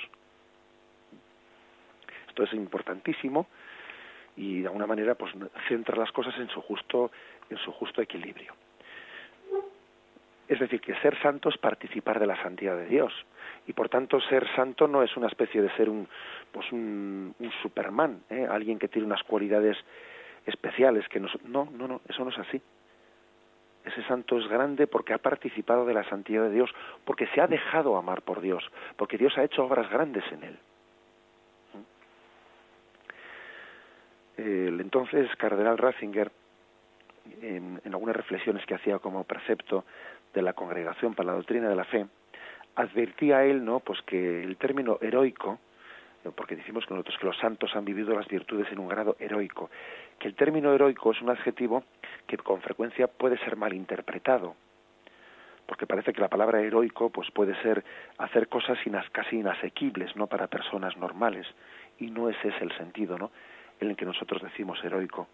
Esto 2.28 2.42
es 2.44 2.52
importantísimo 2.54 3.46
y 4.36 4.60
de 4.60 4.66
alguna 4.66 4.86
manera 4.86 5.14
pues 5.14 5.32
centra 5.68 5.96
las 5.96 6.12
cosas 6.12 6.34
en 6.38 6.48
su 6.48 6.60
justo 6.60 7.10
en 7.50 7.58
su 7.58 7.72
justo 7.72 8.02
equilibrio. 8.02 8.54
Es 10.48 10.58
decir, 10.60 10.80
que 10.80 10.94
ser 11.00 11.20
santo 11.20 11.50
es 11.50 11.58
participar 11.58 12.18
de 12.18 12.26
la 12.26 12.40
santidad 12.42 12.76
de 12.76 12.86
Dios 12.86 13.12
y 13.66 13.72
por 13.74 13.88
tanto 13.88 14.20
ser 14.20 14.46
santo 14.54 14.88
no 14.88 15.02
es 15.02 15.16
una 15.16 15.26
especie 15.26 15.60
de 15.60 15.70
ser 15.76 15.88
un 15.88 16.08
pues 16.52 16.70
un, 16.72 17.34
un 17.38 17.52
Superman, 17.62 18.22
¿eh? 18.30 18.46
alguien 18.48 18.78
que 18.78 18.88
tiene 18.88 19.06
unas 19.06 19.22
cualidades 19.24 19.76
especiales 20.46 21.06
que 21.08 21.20
no 21.20 21.28
no 21.44 21.68
no 21.70 21.86
no 21.86 22.00
eso 22.08 22.24
no 22.24 22.30
es 22.30 22.38
así 22.38 22.62
ese 23.88 24.02
santo 24.04 24.38
es 24.38 24.48
grande 24.48 24.86
porque 24.86 25.12
ha 25.12 25.18
participado 25.18 25.84
de 25.84 25.94
la 25.94 26.04
santidad 26.04 26.44
de 26.44 26.50
Dios, 26.50 26.70
porque 27.04 27.26
se 27.28 27.40
ha 27.40 27.46
dejado 27.46 27.96
amar 27.96 28.22
por 28.22 28.40
Dios, 28.40 28.64
porque 28.96 29.18
Dios 29.18 29.36
ha 29.36 29.44
hecho 29.44 29.64
obras 29.64 29.90
grandes 29.90 30.24
en 30.32 30.44
él. 30.44 30.58
El 34.36 34.80
entonces 34.80 35.28
cardenal 35.36 35.78
Ratzinger, 35.78 36.30
en, 37.42 37.80
algunas 37.84 38.14
reflexiones 38.14 38.64
que 38.66 38.74
hacía 38.74 38.98
como 39.00 39.24
precepto 39.24 39.84
de 40.32 40.42
la 40.42 40.52
Congregación 40.52 41.14
para 41.14 41.28
la 41.28 41.36
Doctrina 41.36 41.68
de 41.68 41.74
la 41.74 41.84
Fe, 41.84 42.06
advertía 42.76 43.38
a 43.38 43.44
él, 43.44 43.64
¿no? 43.64 43.80
Pues 43.80 44.00
que 44.02 44.44
el 44.44 44.56
término 44.56 44.98
heroico 45.00 45.58
porque 46.34 46.56
decimos 46.56 46.84
que 46.86 46.94
nosotros 46.94 47.16
que 47.18 47.26
los 47.26 47.38
santos 47.38 47.74
han 47.74 47.84
vivido 47.84 48.14
las 48.14 48.28
virtudes 48.28 48.70
en 48.72 48.78
un 48.78 48.88
grado 48.88 49.16
heroico, 49.18 49.70
que 50.18 50.28
el 50.28 50.34
término 50.34 50.72
heroico 50.72 51.12
es 51.12 51.22
un 51.22 51.30
adjetivo 51.30 51.84
que 52.26 52.36
con 52.36 52.60
frecuencia 52.60 53.06
puede 53.06 53.38
ser 53.38 53.56
malinterpretado, 53.56 54.56
porque 55.66 55.86
parece 55.86 56.12
que 56.12 56.20
la 56.20 56.28
palabra 56.28 56.60
heroico 56.60 57.10
pues 57.10 57.30
puede 57.30 57.54
ser 57.62 57.84
hacer 58.18 58.48
cosas 58.48 58.78
casi 59.12 59.36
inasequibles, 59.36 60.16
no 60.16 60.26
para 60.26 60.46
personas 60.46 60.96
normales, 60.96 61.46
y 61.98 62.10
no 62.10 62.28
ese 62.28 62.48
es 62.48 62.62
el 62.62 62.76
sentido, 62.76 63.18
¿no? 63.18 63.30
En 63.80 63.90
el 63.90 63.96
que 63.96 64.04
nosotros 64.04 64.42
decimos 64.42 64.82
heroico. 64.82 65.28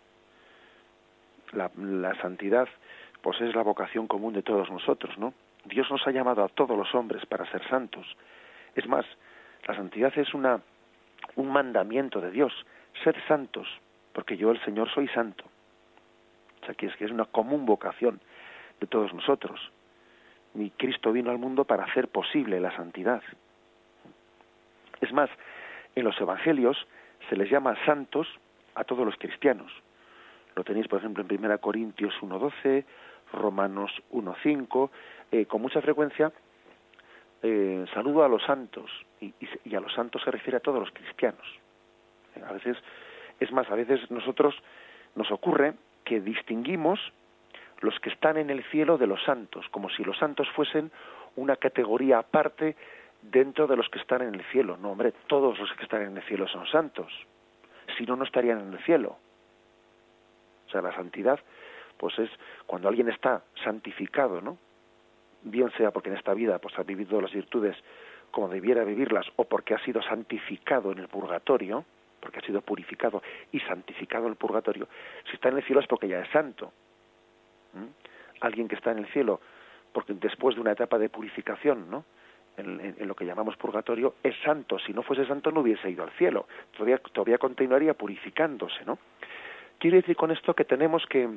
La, 1.53 1.71
la 1.76 2.14
santidad 2.21 2.69
pues 3.23 3.41
es 3.41 3.55
la 3.55 3.62
vocación 3.62 4.07
común 4.07 4.35
de 4.35 4.43
todos 4.43 4.71
nosotros, 4.71 5.17
¿no? 5.19 5.33
Dios 5.64 5.91
nos 5.91 6.07
ha 6.07 6.11
llamado 6.11 6.45
a 6.45 6.49
todos 6.49 6.76
los 6.76 6.95
hombres 6.95 7.25
para 7.26 7.50
ser 7.50 7.67
santos. 7.69 8.07
Es 8.75 8.87
más, 8.87 9.07
la 9.67 9.75
santidad 9.75 10.12
es 10.19 10.35
una 10.35 10.61
un 11.37 11.50
mandamiento 11.50 12.21
de 12.21 12.31
Dios, 12.31 12.53
ser 13.03 13.17
santos, 13.26 13.67
porque 14.14 14.38
yo 14.38 14.50
el 14.50 14.64
Señor 14.64 14.88
soy 14.90 15.09
santo. 15.09 15.44
O 16.62 16.66
sea, 16.66 16.75
que 16.75 16.87
es 16.87 16.97
que 16.97 17.04
es 17.04 17.11
una 17.11 17.26
común 17.26 17.66
vocación 17.66 18.21
de 18.80 18.87
todos 18.87 19.12
nosotros. 19.12 19.61
Y 20.54 20.71
Cristo 20.71 21.12
vino 21.12 21.30
al 21.30 21.38
mundo 21.38 21.64
para 21.64 21.85
hacer 21.85 22.09
posible 22.09 22.61
la 22.61 22.75
santidad. 22.75 23.23
Es 25.02 25.12
más, 25.12 25.28
en 25.94 26.04
los 26.04 26.18
evangelios 26.18 26.87
se 27.28 27.37
les 27.37 27.50
llama 27.50 27.76
santos 27.85 28.26
a 28.75 28.85
todos 28.85 29.04
los 29.04 29.16
cristianos. 29.16 29.71
Lo 30.56 30.64
tenéis, 30.64 30.88
por 30.88 31.00
ejemplo, 31.00 31.25
en 31.28 31.44
1 31.44 31.59
Corintios 31.59 32.14
1.12, 32.23 32.85
Romanos 33.33 33.90
1.5, 34.12 34.90
eh, 35.33 35.47
con 35.47 35.61
mucha 35.61 35.83
frecuencia 35.83 36.33
eh, 37.47 37.85
saludo 37.92 38.25
a 38.25 38.28
los 38.28 38.42
santos, 38.42 38.90
y, 39.21 39.35
y, 39.64 39.75
a 39.75 39.80
los 39.80 39.92
santos 39.92 40.23
se 40.23 40.30
refiere 40.30 40.56
a 40.56 40.61
todos 40.61 40.80
los 40.80 40.90
cristianos. 40.92 41.47
A 42.42 42.52
veces, 42.54 42.78
es 43.41 43.53
más, 43.53 43.71
a 43.71 43.75
veces 43.75 44.11
nosotros 44.11 44.55
nos 45.14 45.31
ocurre 45.31 45.75
que 46.05 46.21
distinguimos 46.21 47.00
los 47.81 47.99
que 48.00 48.11
están 48.11 48.37
en 48.37 48.50
el 48.50 48.62
cielo 48.64 48.99
de 48.99 49.07
los 49.07 49.23
santos, 49.25 49.67
como 49.71 49.91
si 49.91 50.05
los 50.05 50.19
santos 50.19 50.49
fuesen 50.50 50.91
una 51.37 51.57
categoría 51.57 52.19
aparte 52.19 52.76
dentro 53.23 53.67
de 53.67 53.76
los 53.76 53.88
que 53.88 53.99
están 53.99 54.23
en 54.23 54.35
el 54.35 54.45
cielo. 54.45 54.76
No, 54.76 54.93
hombre, 54.93 55.12
todos 55.26 55.59
los 55.59 55.73
que 55.73 55.85
están 55.85 56.03
en 56.03 56.17
el 56.17 56.23
cielo 56.25 56.47
son 56.49 56.67
santos. 56.67 57.12
Si 57.99 58.05
no, 58.05 58.17
no 58.17 58.25
estarían 58.25 58.61
en 58.61 58.73
el 58.73 58.79
cielo. 58.85 59.17
O 60.67 60.71
sea, 60.71 60.81
la 60.81 60.95
santidad, 60.95 61.38
pues 61.99 62.19
es 62.19 62.31
cuando 62.67 62.88
alguien 62.88 63.09
está 63.09 63.43
santificado, 63.62 64.41
¿no? 64.41 64.59
bien 65.45 65.71
sea 65.76 65.91
porque 65.91 66.09
en 66.09 66.17
esta 66.17 66.35
vida 66.35 66.59
pues 66.59 66.76
ha 66.79 66.83
vivido 66.83 67.21
las 67.21 67.33
virtudes 67.33 67.76
como 68.31 68.49
debiera 68.49 68.83
vivirlas 68.85 69.26
o 69.37 69.45
porque 69.45 69.75
ha 69.75 69.85
sido 69.85 70.03
santificado 70.03 70.91
en 70.91 70.99
el 70.99 71.09
purgatorio, 71.09 71.85
porque 72.25 72.38
ha 72.38 72.43
sido 72.43 72.62
purificado 72.62 73.23
y 73.52 73.61
santificado 73.61 74.28
el 74.28 74.37
purgatorio, 74.37 74.88
si 75.28 75.35
está 75.35 75.50
en 75.50 75.59
el 75.59 75.62
cielo 75.64 75.81
es 75.81 75.87
porque 75.87 76.09
ya 76.09 76.21
es 76.21 76.31
santo. 76.31 76.73
Alguien 78.40 78.66
que 78.66 78.76
está 78.76 78.93
en 78.93 78.99
el 78.99 79.07
cielo 79.09 79.43
porque 79.93 80.14
después 80.14 80.54
de 80.54 80.62
una 80.62 80.73
etapa 80.73 80.99
de 80.99 81.11
purificación, 81.11 81.90
¿no? 81.90 82.07
En, 82.57 82.95
lo 83.07 83.14
que 83.14 83.26
llamamos 83.26 83.57
purgatorio, 83.57 84.14
es 84.23 84.35
santo. 84.43 84.78
Si 84.78 84.95
no 84.95 85.02
fuese 85.02 85.26
santo 85.26 85.50
no 85.50 85.61
hubiese 85.61 85.90
ido 85.90 86.02
al 86.02 86.11
cielo. 86.12 86.47
Todavía, 86.73 86.99
todavía 86.99 87.37
continuaría 87.37 87.95
purificándose, 87.95 88.85
¿no? 88.87 88.99
Quiere 89.78 89.99
decir 89.99 90.16
con 90.16 90.31
esto 90.31 90.54
que 90.54 90.64
tenemos 90.64 91.04
que, 91.07 91.28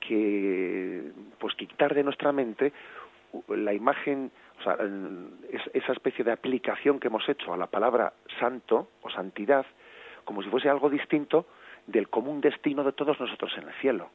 que 0.00 1.10
pues 1.38 1.54
quitar 1.54 1.94
de 1.94 2.04
nuestra 2.04 2.30
mente 2.30 2.72
la 3.48 3.72
imagen, 3.72 4.30
o 4.58 4.62
sea, 4.62 4.78
esa 5.72 5.92
especie 5.92 6.24
de 6.24 6.32
aplicación 6.32 6.98
que 6.98 7.08
hemos 7.08 7.28
hecho 7.28 7.52
a 7.52 7.56
la 7.56 7.66
palabra 7.66 8.12
santo 8.40 8.88
o 9.02 9.10
santidad, 9.10 9.66
como 10.24 10.42
si 10.42 10.48
fuese 10.48 10.68
algo 10.68 10.88
distinto 10.88 11.46
del 11.86 12.08
común 12.08 12.40
destino 12.40 12.82
de 12.82 12.92
todos 12.92 13.18
nosotros 13.20 13.52
en 13.58 13.68
el 13.68 13.74
cielo. 13.74 14.10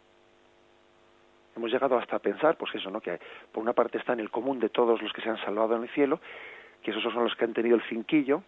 Hemos 1.55 1.71
llegado 1.71 1.98
hasta 1.98 2.15
a 2.15 2.19
pensar, 2.19 2.57
pues 2.57 2.74
eso, 2.75 2.89
¿no? 2.89 3.01
Que 3.01 3.19
por 3.51 3.62
una 3.62 3.74
parte 3.74 3.98
está 3.98 4.13
en 4.13 4.21
el 4.21 4.29
común 4.29 4.60
de 4.60 4.69
todos 4.69 5.01
los 5.01 5.12
que 5.13 5.21
se 5.21 5.29
han 5.29 5.38
salvado 5.38 5.75
en 5.75 5.83
el 5.83 5.89
cielo, 5.89 6.19
que 6.81 6.91
esos 6.91 7.03
son 7.03 7.24
los 7.24 7.36
que 7.36 7.45
han 7.45 7.53
tenido 7.53 7.75
el 7.75 7.83
cinquillo, 7.83 8.43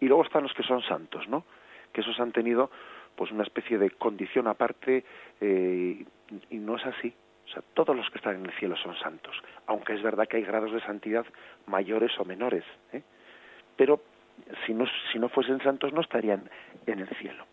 y 0.00 0.06
luego 0.06 0.24
están 0.24 0.42
los 0.42 0.52
que 0.52 0.64
son 0.64 0.82
santos, 0.82 1.28
¿no? 1.28 1.44
Que 1.92 2.00
esos 2.00 2.18
han 2.18 2.32
tenido 2.32 2.70
pues 3.16 3.30
una 3.30 3.44
especie 3.44 3.78
de 3.78 3.90
condición 3.90 4.48
aparte 4.48 5.04
eh, 5.40 6.04
y 6.50 6.56
no 6.56 6.76
es 6.76 6.86
así. 6.86 7.14
Sea, 7.52 7.62
todos 7.74 7.94
los 7.94 8.08
que 8.10 8.18
están 8.18 8.36
en 8.36 8.46
el 8.46 8.52
cielo 8.52 8.76
son 8.76 8.96
santos, 8.98 9.36
aunque 9.66 9.94
es 9.94 10.02
verdad 10.02 10.26
que 10.26 10.38
hay 10.38 10.44
grados 10.44 10.72
de 10.72 10.80
santidad 10.80 11.26
mayores 11.66 12.12
o 12.18 12.24
menores. 12.24 12.64
¿eh? 12.92 13.02
Pero 13.76 14.00
si 14.66 14.74
no, 14.74 14.86
si 15.12 15.18
no 15.18 15.28
fuesen 15.28 15.60
santos 15.62 15.92
no 15.92 16.00
estarían 16.00 16.48
en 16.86 17.00
el 17.00 17.08
cielo. 17.16 17.44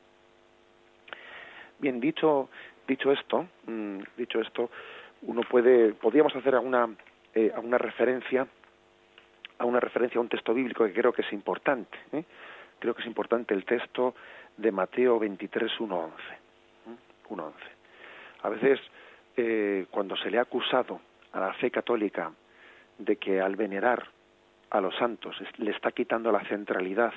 Bien, 1.79 1.99
dicho, 1.99 2.49
dicho 2.87 3.11
esto, 3.11 3.47
mm, 3.65 3.99
dicho 4.17 4.41
esto, 4.41 4.69
uno 5.21 5.41
puede, 5.41 5.93
podríamos 5.93 6.35
hacer 6.35 6.55
alguna, 6.55 6.89
eh, 7.33 7.51
alguna 7.53 7.77
referencia 7.77 8.47
a 9.57 9.65
una 9.65 9.79
referencia 9.79 10.17
a 10.17 10.21
un 10.21 10.29
texto 10.29 10.53
bíblico 10.53 10.85
que 10.85 10.93
creo 10.93 11.11
que 11.11 11.21
es 11.21 11.33
importante. 11.33 11.97
¿eh? 12.13 12.23
Creo 12.79 12.93
que 12.93 13.01
es 13.01 13.07
importante 13.07 13.53
el 13.53 13.65
texto 13.65 14.15
de 14.55 14.71
Mateo 14.71 15.19
23, 15.19 15.79
1, 15.79 16.11
11. 17.29 17.53
A 18.41 18.49
veces, 18.49 18.79
eh, 19.39 19.85
cuando 19.89 20.17
se 20.17 20.29
le 20.29 20.37
ha 20.37 20.41
acusado 20.41 20.99
a 21.31 21.39
la 21.39 21.53
fe 21.53 21.71
católica 21.71 22.31
de 22.97 23.15
que 23.15 23.39
al 23.39 23.55
venerar 23.55 24.07
a 24.69 24.81
los 24.81 24.95
santos 24.97 25.35
le 25.57 25.71
está 25.71 25.91
quitando 25.91 26.31
la 26.31 26.43
centralidad 26.45 27.13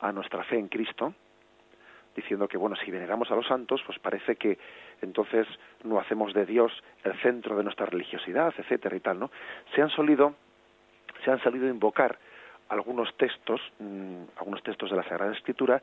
a 0.00 0.12
nuestra 0.12 0.44
fe 0.44 0.58
en 0.58 0.68
Cristo, 0.68 1.12
diciendo 2.14 2.46
que 2.46 2.56
bueno, 2.56 2.76
si 2.76 2.90
veneramos 2.90 3.30
a 3.30 3.34
los 3.34 3.46
santos, 3.46 3.82
pues 3.84 3.98
parece 3.98 4.36
que 4.36 4.58
entonces 5.02 5.46
no 5.82 5.98
hacemos 5.98 6.32
de 6.32 6.46
Dios 6.46 6.72
el 7.02 7.20
centro 7.20 7.56
de 7.56 7.64
nuestra 7.64 7.86
religiosidad, 7.86 8.54
etcétera 8.56 8.96
y 8.96 9.00
tal, 9.00 9.18
¿no? 9.18 9.30
Se 9.74 9.82
han 9.82 9.90
solido 9.90 10.34
se 11.24 11.30
han 11.30 11.42
salido 11.42 11.66
a 11.66 11.70
invocar 11.70 12.18
algunos 12.68 13.14
textos, 13.16 13.60
mm, 13.78 14.22
algunos 14.36 14.62
textos 14.62 14.90
de 14.90 14.96
la 14.96 15.02
Sagrada 15.02 15.32
Escritura, 15.32 15.82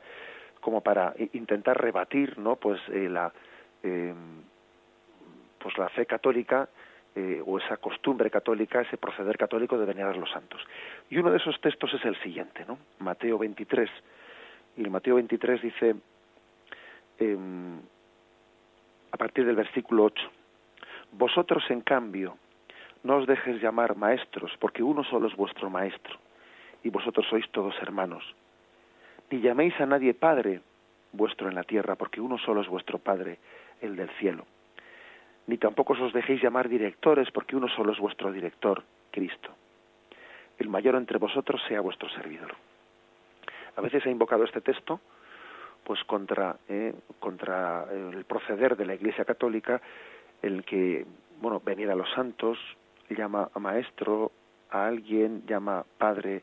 como 0.60 0.80
para 0.80 1.14
intentar 1.32 1.80
rebatir, 1.80 2.38
¿no? 2.38 2.56
Pues 2.56 2.80
eh, 2.88 3.08
la 3.08 3.32
eh, 3.82 4.14
pues 5.58 5.76
la 5.78 5.88
fe 5.90 6.06
católica 6.06 6.68
eh, 7.14 7.42
o 7.44 7.58
esa 7.58 7.78
costumbre 7.78 8.30
católica, 8.30 8.80
ese 8.80 8.96
proceder 8.96 9.36
católico 9.36 9.76
de 9.76 9.86
venerar 9.86 10.14
a 10.14 10.18
los 10.18 10.30
santos. 10.30 10.60
Y 11.10 11.18
uno 11.18 11.30
de 11.30 11.38
esos 11.38 11.60
textos 11.60 11.92
es 11.94 12.04
el 12.04 12.14
siguiente, 12.22 12.64
¿no? 12.68 12.78
Mateo 13.00 13.38
23. 13.38 13.90
Y 14.76 14.82
Mateo 14.88 15.16
23 15.16 15.60
dice, 15.60 15.96
em, 17.18 17.80
a 19.10 19.16
partir 19.16 19.44
del 19.46 19.56
versículo 19.56 20.04
8, 20.04 20.30
Vosotros, 21.10 21.64
en 21.70 21.80
cambio, 21.80 22.36
no 23.02 23.16
os 23.16 23.26
dejes 23.26 23.60
llamar 23.62 23.96
maestros, 23.96 24.52
porque 24.60 24.82
uno 24.82 25.02
solo 25.02 25.26
es 25.26 25.34
vuestro 25.34 25.70
maestro, 25.70 26.18
y 26.84 26.90
vosotros 26.90 27.26
sois 27.28 27.50
todos 27.50 27.74
hermanos. 27.80 28.22
Ni 29.30 29.40
llaméis 29.40 29.74
a 29.80 29.86
nadie 29.86 30.12
Padre 30.12 30.60
vuestro 31.12 31.48
en 31.48 31.54
la 31.54 31.64
tierra, 31.64 31.96
porque 31.96 32.20
uno 32.20 32.36
solo 32.38 32.60
es 32.60 32.68
vuestro 32.68 32.98
Padre, 32.98 33.38
el 33.80 33.96
del 33.96 34.10
cielo 34.20 34.44
ni 35.48 35.56
tampoco 35.56 35.94
os 35.94 36.12
dejéis 36.12 36.42
llamar 36.42 36.68
directores, 36.68 37.30
porque 37.32 37.56
uno 37.56 37.68
solo 37.68 37.92
es 37.92 37.98
vuestro 37.98 38.30
director, 38.30 38.84
Cristo. 39.10 39.50
El 40.58 40.68
mayor 40.68 40.94
entre 40.94 41.18
vosotros 41.18 41.60
sea 41.66 41.80
vuestro 41.80 42.08
servidor. 42.10 42.54
A 43.74 43.80
veces 43.80 44.04
he 44.04 44.10
invocado 44.10 44.44
este 44.44 44.60
texto 44.60 45.00
pues 45.84 46.04
contra, 46.04 46.56
eh, 46.68 46.92
contra 47.18 47.86
el 47.90 48.26
proceder 48.26 48.76
de 48.76 48.84
la 48.84 48.94
Iglesia 48.94 49.24
Católica, 49.24 49.80
el 50.42 50.64
que, 50.64 51.06
bueno, 51.40 51.62
venir 51.64 51.90
a 51.90 51.94
los 51.94 52.10
santos, 52.10 52.58
llama 53.08 53.48
a 53.54 53.58
maestro 53.58 54.30
a 54.68 54.86
alguien, 54.86 55.46
llama 55.46 55.82
padre 55.96 56.42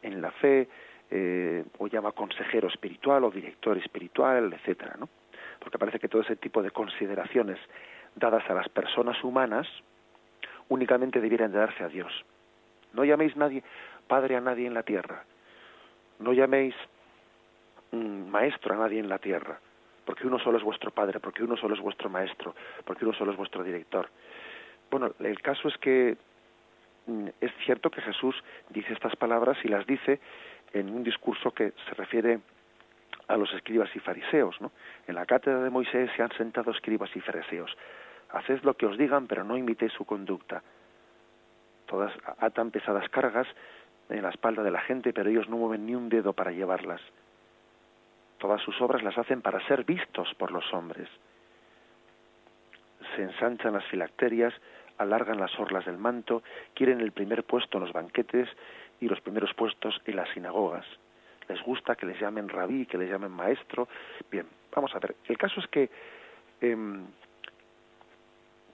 en 0.00 0.22
la 0.22 0.30
fe, 0.30 0.66
eh, 1.10 1.62
o 1.78 1.88
llama 1.88 2.12
consejero 2.12 2.68
espiritual 2.68 3.24
o 3.24 3.30
director 3.30 3.76
espiritual, 3.76 4.50
etcétera, 4.54 4.96
¿no? 4.98 5.10
Porque 5.58 5.78
parece 5.78 5.98
que 5.98 6.08
todo 6.08 6.22
ese 6.22 6.36
tipo 6.36 6.62
de 6.62 6.70
consideraciones 6.70 7.58
dadas 8.16 8.48
a 8.50 8.54
las 8.54 8.68
personas 8.68 9.22
humanas 9.22 9.68
únicamente 10.68 11.20
debieran 11.20 11.52
de 11.52 11.58
darse 11.58 11.84
a 11.84 11.88
Dios. 11.88 12.12
No 12.92 13.04
llaméis 13.04 13.36
nadie 13.36 13.62
padre 14.08 14.36
a 14.36 14.40
nadie 14.40 14.66
en 14.66 14.74
la 14.74 14.82
tierra. 14.82 15.24
No 16.18 16.32
llaméis 16.32 16.74
mm, 17.92 18.28
maestro 18.28 18.74
a 18.74 18.78
nadie 18.78 18.98
en 18.98 19.08
la 19.08 19.18
tierra, 19.18 19.60
porque 20.04 20.26
uno 20.26 20.38
solo 20.38 20.58
es 20.58 20.64
vuestro 20.64 20.90
padre, 20.90 21.20
porque 21.20 21.44
uno 21.44 21.56
solo 21.56 21.74
es 21.74 21.80
vuestro 21.80 22.08
maestro, 22.08 22.54
porque 22.84 23.04
uno 23.04 23.14
solo 23.14 23.32
es 23.32 23.36
vuestro 23.36 23.62
director. 23.62 24.08
Bueno, 24.90 25.12
el 25.20 25.40
caso 25.42 25.68
es 25.68 25.76
que 25.78 26.16
mm, 27.06 27.28
es 27.40 27.52
cierto 27.64 27.90
que 27.90 28.00
Jesús 28.00 28.34
dice 28.70 28.92
estas 28.92 29.14
palabras 29.16 29.58
y 29.62 29.68
las 29.68 29.86
dice 29.86 30.20
en 30.72 30.90
un 30.90 31.04
discurso 31.04 31.50
que 31.52 31.72
se 31.86 31.94
refiere 31.94 32.40
a 33.28 33.36
los 33.36 33.52
escribas 33.54 33.94
y 33.94 33.98
fariseos. 33.98 34.58
¿no? 34.60 34.72
En 35.06 35.16
la 35.16 35.26
cátedra 35.26 35.62
de 35.62 35.70
Moisés 35.70 36.10
se 36.16 36.22
han 36.22 36.32
sentado 36.32 36.70
escribas 36.70 37.14
y 37.14 37.20
fariseos 37.20 37.76
haced 38.30 38.62
lo 38.62 38.74
que 38.74 38.86
os 38.86 38.98
digan, 38.98 39.26
pero 39.26 39.44
no 39.44 39.56
imitéis 39.56 39.92
su 39.92 40.04
conducta. 40.04 40.62
Todas 41.86 42.12
atan 42.38 42.70
pesadas 42.70 43.08
cargas 43.08 43.46
en 44.08 44.22
la 44.22 44.30
espalda 44.30 44.62
de 44.62 44.70
la 44.70 44.80
gente, 44.80 45.12
pero 45.12 45.30
ellos 45.30 45.48
no 45.48 45.56
mueven 45.56 45.86
ni 45.86 45.94
un 45.94 46.08
dedo 46.08 46.32
para 46.32 46.52
llevarlas. 46.52 47.00
Todas 48.38 48.60
sus 48.62 48.80
obras 48.80 49.02
las 49.02 49.16
hacen 49.16 49.40
para 49.40 49.64
ser 49.66 49.84
vistos 49.84 50.34
por 50.34 50.50
los 50.50 50.72
hombres. 50.72 51.08
Se 53.14 53.22
ensanchan 53.22 53.72
las 53.72 53.84
filacterias, 53.86 54.52
alargan 54.98 55.40
las 55.40 55.58
orlas 55.58 55.86
del 55.86 55.98
manto, 55.98 56.42
quieren 56.74 57.00
el 57.00 57.12
primer 57.12 57.44
puesto 57.44 57.78
en 57.78 57.84
los 57.84 57.92
banquetes 57.92 58.48
y 59.00 59.08
los 59.08 59.20
primeros 59.20 59.54
puestos 59.54 60.00
en 60.04 60.16
las 60.16 60.28
sinagogas. 60.30 60.86
Les 61.48 61.62
gusta 61.62 61.94
que 61.94 62.06
les 62.06 62.20
llamen 62.20 62.48
rabí, 62.48 62.86
que 62.86 62.98
les 62.98 63.08
llamen 63.08 63.30
maestro. 63.30 63.88
Bien, 64.30 64.46
vamos 64.74 64.94
a 64.94 64.98
ver. 64.98 65.14
El 65.28 65.38
caso 65.38 65.60
es 65.60 65.66
que 65.68 65.88
em, 66.60 67.06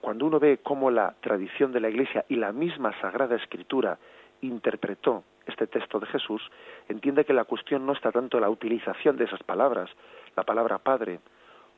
cuando 0.02 0.26
uno 0.26 0.40
ve 0.40 0.58
cómo 0.58 0.90
la 0.90 1.14
tradición 1.20 1.70
de 1.70 1.78
la 1.78 1.88
Iglesia 1.88 2.24
y 2.28 2.34
la 2.34 2.50
misma 2.50 2.92
Sagrada 3.00 3.36
Escritura 3.36 3.98
interpretó 4.40 5.22
este 5.46 5.68
texto 5.68 6.00
de 6.00 6.06
Jesús, 6.06 6.42
entiende 6.88 7.24
que 7.24 7.32
la 7.32 7.44
cuestión 7.44 7.86
no 7.86 7.92
está 7.92 8.10
tanto 8.10 8.36
en 8.36 8.42
la 8.42 8.50
utilización 8.50 9.16
de 9.16 9.24
esas 9.24 9.42
palabras, 9.44 9.88
la 10.34 10.42
palabra 10.42 10.78
padre, 10.78 11.20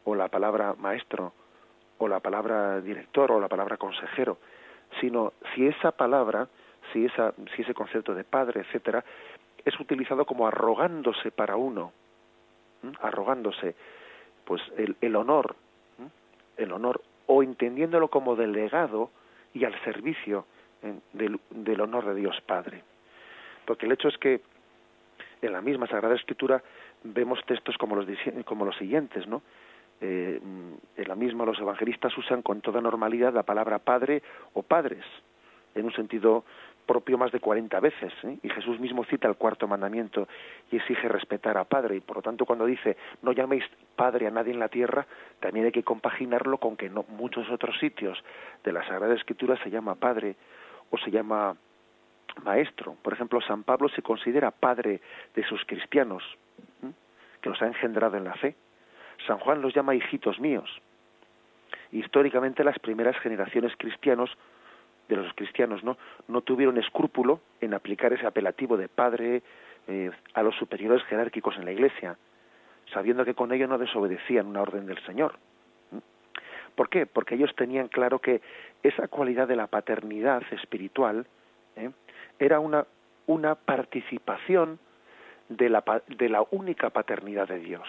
o 0.04 0.14
la 0.14 0.28
palabra 0.28 0.74
maestro, 0.78 1.34
o 1.98 2.08
la 2.08 2.20
palabra 2.20 2.80
director, 2.80 3.30
o 3.30 3.38
la 3.38 3.48
palabra 3.48 3.76
consejero, 3.76 4.38
sino 5.02 5.34
si 5.54 5.66
esa 5.66 5.92
palabra, 5.92 6.48
si, 6.94 7.04
esa, 7.04 7.34
si 7.54 7.60
ese 7.60 7.74
concepto 7.74 8.14
de 8.14 8.24
padre, 8.24 8.62
etcétera, 8.62 9.04
es 9.66 9.78
utilizado 9.78 10.24
como 10.24 10.46
arrogándose 10.46 11.30
para 11.30 11.56
uno, 11.56 11.92
arrogándose, 13.02 13.74
pues 14.46 14.62
el, 14.78 14.96
el 15.02 15.14
honor, 15.14 15.56
el 16.56 16.72
honor 16.72 17.02
o 17.26 17.42
entendiéndolo 17.42 18.08
como 18.08 18.36
delegado 18.36 19.10
y 19.52 19.64
al 19.64 19.78
servicio 19.84 20.46
del, 21.12 21.80
honor 21.80 22.06
de 22.06 22.14
Dios 22.14 22.40
Padre. 22.46 22.82
Porque 23.64 23.86
el 23.86 23.92
hecho 23.92 24.08
es 24.08 24.18
que 24.18 24.40
en 25.40 25.52
la 25.52 25.60
misma 25.60 25.86
Sagrada 25.86 26.14
Escritura 26.14 26.62
vemos 27.02 27.40
textos 27.46 27.76
como 27.78 27.96
los, 27.96 28.06
como 28.44 28.64
los 28.64 28.76
siguientes, 28.76 29.26
¿no? 29.26 29.42
Eh, 30.00 30.40
en 30.96 31.08
la 31.08 31.14
misma 31.14 31.44
los 31.44 31.58
evangelistas 31.58 32.16
usan 32.18 32.42
con 32.42 32.60
toda 32.60 32.80
normalidad 32.80 33.32
la 33.32 33.44
palabra 33.44 33.78
padre 33.78 34.22
o 34.52 34.62
padres, 34.62 35.04
en 35.74 35.86
un 35.86 35.92
sentido 35.92 36.44
propio 36.86 37.18
más 37.18 37.32
de 37.32 37.40
40 37.40 37.80
veces. 37.80 38.12
¿eh? 38.24 38.38
Y 38.42 38.48
Jesús 38.48 38.78
mismo 38.78 39.04
cita 39.04 39.28
el 39.28 39.36
cuarto 39.36 39.66
mandamiento 39.66 40.28
y 40.70 40.76
exige 40.76 41.08
respetar 41.08 41.56
a 41.58 41.64
Padre. 41.64 41.96
Y 41.96 42.00
por 42.00 42.16
lo 42.16 42.22
tanto, 42.22 42.44
cuando 42.46 42.66
dice 42.66 42.96
no 43.22 43.32
llaméis 43.32 43.64
Padre 43.96 44.26
a 44.26 44.30
nadie 44.30 44.52
en 44.52 44.58
la 44.58 44.68
tierra, 44.68 45.06
también 45.40 45.66
hay 45.66 45.72
que 45.72 45.82
compaginarlo 45.82 46.58
con 46.58 46.76
que 46.76 46.88
no 46.88 47.04
muchos 47.08 47.50
otros 47.50 47.78
sitios 47.78 48.22
de 48.62 48.72
la 48.72 48.86
Sagrada 48.86 49.14
Escritura 49.14 49.56
se 49.62 49.70
llama 49.70 49.94
Padre 49.94 50.36
o 50.90 50.98
se 50.98 51.10
llama 51.10 51.56
Maestro. 52.42 52.96
Por 53.02 53.12
ejemplo, 53.12 53.40
San 53.40 53.62
Pablo 53.62 53.88
se 53.88 54.02
considera 54.02 54.50
Padre 54.50 55.00
de 55.34 55.44
sus 55.44 55.64
cristianos, 55.64 56.22
que 57.40 57.48
los 57.48 57.60
ha 57.62 57.66
engendrado 57.66 58.16
en 58.16 58.24
la 58.24 58.34
fe. 58.34 58.54
San 59.26 59.38
Juan 59.38 59.62
los 59.62 59.74
llama 59.74 59.94
hijitos 59.94 60.40
míos. 60.40 60.80
Históricamente 61.92 62.64
las 62.64 62.78
primeras 62.78 63.16
generaciones 63.18 63.72
cristianos 63.76 64.30
de 65.08 65.16
los 65.16 65.32
cristianos 65.34 65.84
no 65.84 65.96
no 66.28 66.40
tuvieron 66.40 66.78
escrúpulo 66.78 67.40
en 67.60 67.74
aplicar 67.74 68.12
ese 68.12 68.26
apelativo 68.26 68.76
de 68.76 68.88
padre 68.88 69.42
eh, 69.86 70.10
a 70.32 70.42
los 70.42 70.54
superiores 70.56 71.02
jerárquicos 71.04 71.56
en 71.56 71.64
la 71.64 71.72
iglesia 71.72 72.16
sabiendo 72.92 73.24
que 73.24 73.34
con 73.34 73.52
ello 73.52 73.66
no 73.66 73.78
desobedecían 73.78 74.46
una 74.46 74.62
orden 74.62 74.86
del 74.86 75.02
señor. 75.04 75.36
¿por 76.74 76.88
qué? 76.88 77.06
porque 77.06 77.34
ellos 77.34 77.54
tenían 77.56 77.88
claro 77.88 78.18
que 78.18 78.40
esa 78.82 79.08
cualidad 79.08 79.48
de 79.48 79.56
la 79.56 79.66
paternidad 79.66 80.42
espiritual 80.52 81.26
¿eh? 81.76 81.90
era 82.38 82.60
una 82.60 82.86
una 83.26 83.54
participación 83.54 84.78
de 85.48 85.68
la 85.68 85.82
de 86.08 86.28
la 86.28 86.44
única 86.50 86.90
paternidad 86.90 87.48
de 87.48 87.58
Dios. 87.58 87.88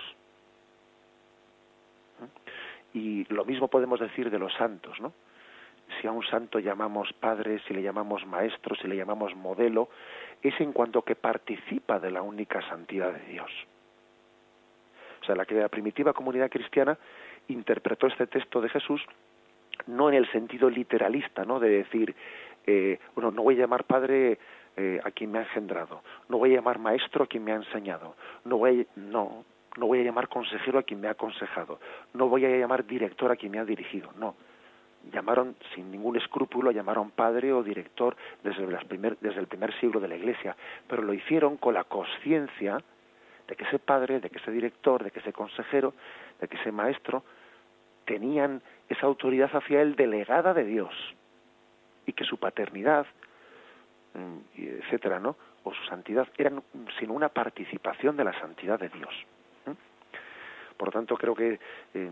Y 2.93 3.25
lo 3.25 3.43
mismo 3.43 3.67
podemos 3.67 3.99
decir 3.99 4.29
de 4.29 4.39
los 4.39 4.53
santos 4.53 4.99
no 5.01 5.13
si 5.99 6.07
a 6.07 6.11
un 6.11 6.23
santo 6.25 6.59
llamamos 6.59 7.13
padre, 7.13 7.59
si 7.67 7.73
le 7.73 7.81
llamamos 7.81 8.25
maestro, 8.25 8.75
si 8.75 8.87
le 8.87 8.95
llamamos 8.95 9.35
modelo, 9.35 9.89
es 10.41 10.59
en 10.59 10.71
cuanto 10.71 11.03
que 11.03 11.15
participa 11.15 11.99
de 11.99 12.11
la 12.11 12.21
única 12.21 12.61
santidad 12.67 13.13
de 13.13 13.25
Dios. 13.31 13.51
O 15.21 15.25
sea, 15.25 15.35
la 15.35 15.45
que 15.45 15.55
la 15.55 15.69
primitiva 15.69 16.13
comunidad 16.13 16.49
cristiana 16.49 16.97
interpretó 17.47 18.07
este 18.07 18.27
texto 18.27 18.61
de 18.61 18.69
Jesús 18.69 19.01
no 19.87 20.09
en 20.09 20.15
el 20.15 20.31
sentido 20.31 20.69
literalista, 20.69 21.43
¿no? 21.45 21.59
De 21.59 21.69
decir, 21.69 22.15
eh, 22.65 22.99
bueno, 23.13 23.31
no 23.31 23.43
voy 23.43 23.55
a 23.55 23.59
llamar 23.59 23.83
padre 23.83 24.39
eh, 24.77 24.99
a 25.03 25.11
quien 25.11 25.31
me 25.31 25.39
ha 25.39 25.43
engendrado, 25.43 26.01
no 26.29 26.37
voy 26.37 26.51
a 26.51 26.55
llamar 26.55 26.79
maestro 26.79 27.23
a 27.23 27.27
quien 27.27 27.43
me 27.43 27.51
ha 27.51 27.55
enseñado, 27.55 28.15
no 28.45 28.57
voy, 28.57 28.87
no, 28.95 29.45
no 29.77 29.87
voy 29.87 29.99
a 29.99 30.03
llamar 30.03 30.27
consejero 30.27 30.79
a 30.79 30.83
quien 30.83 31.01
me 31.01 31.07
ha 31.07 31.11
aconsejado, 31.11 31.79
no 32.13 32.27
voy 32.29 32.45
a 32.45 32.49
llamar 32.49 32.85
director 32.85 33.31
a 33.31 33.35
quien 33.35 33.51
me 33.51 33.59
ha 33.59 33.65
dirigido, 33.65 34.11
no 34.17 34.35
llamaron 35.11 35.55
sin 35.73 35.91
ningún 35.91 36.15
escrúpulo, 36.17 36.71
llamaron 36.71 37.11
padre 37.11 37.53
o 37.53 37.63
director 37.63 38.15
desde, 38.43 38.65
desde 38.65 39.39
el 39.39 39.47
primer 39.47 39.79
siglo 39.79 39.99
de 39.99 40.07
la 40.07 40.15
Iglesia, 40.15 40.55
pero 40.87 41.01
lo 41.01 41.13
hicieron 41.13 41.57
con 41.57 41.73
la 41.73 41.83
conciencia 41.83 42.77
de 43.47 43.55
que 43.55 43.63
ese 43.65 43.79
padre, 43.79 44.19
de 44.19 44.29
que 44.29 44.39
ese 44.39 44.51
director, 44.51 45.03
de 45.03 45.11
que 45.11 45.19
ese 45.19 45.33
consejero, 45.33 45.93
de 46.39 46.47
que 46.47 46.57
ese 46.57 46.71
maestro 46.71 47.23
tenían 48.05 48.61
esa 48.89 49.05
autoridad 49.05 49.49
hacia 49.55 49.81
él 49.81 49.95
delegada 49.95 50.53
de 50.53 50.63
Dios 50.63 50.93
y 52.05 52.13
que 52.13 52.23
su 52.23 52.37
paternidad, 52.37 53.05
mm, 54.13 54.37
etcétera, 54.55 55.19
¿no? 55.19 55.35
o 55.63 55.73
su 55.73 55.83
santidad 55.85 56.27
eran 56.37 56.61
sino 56.99 57.13
una 57.13 57.29
participación 57.29 58.15
de 58.15 58.23
la 58.23 58.39
santidad 58.39 58.79
de 58.79 58.89
Dios. 58.89 59.13
Por 60.77 60.89
lo 60.89 60.91
tanto, 60.91 61.17
creo 61.17 61.33
que 61.33 61.59
eh, 61.93 62.09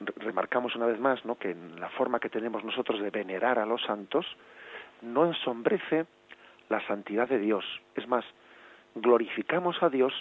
remarcamos 0.00 0.74
una 0.76 0.86
vez 0.86 0.98
más 0.98 1.24
¿no? 1.24 1.36
que 1.36 1.54
la 1.78 1.88
forma 1.90 2.20
que 2.20 2.28
tenemos 2.28 2.64
nosotros 2.64 3.00
de 3.00 3.10
venerar 3.10 3.58
a 3.58 3.66
los 3.66 3.82
santos 3.82 4.26
no 5.02 5.26
ensombrece 5.26 6.06
la 6.68 6.84
santidad 6.86 7.28
de 7.28 7.38
Dios. 7.38 7.64
Es 7.94 8.06
más, 8.08 8.24
glorificamos 8.94 9.82
a 9.82 9.88
Dios 9.88 10.12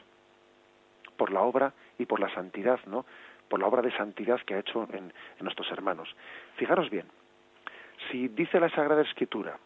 por 1.17 1.31
la 1.31 1.41
obra 1.41 1.73
y 1.97 2.05
por 2.05 2.19
la 2.19 2.33
santidad, 2.33 2.79
¿no? 2.85 3.05
Por 3.49 3.59
la 3.59 3.67
obra 3.67 3.81
de 3.81 3.95
santidad 3.95 4.41
que 4.41 4.55
ha 4.55 4.59
hecho 4.59 4.87
en, 4.91 5.05
en 5.05 5.43
nuestros 5.43 5.71
hermanos. 5.71 6.13
Fijaros 6.57 6.89
bien, 6.89 7.05
si 8.09 8.27
dice 8.27 8.59
la 8.59 8.69
Sagrada 8.69 9.01
Escritura 9.01 9.57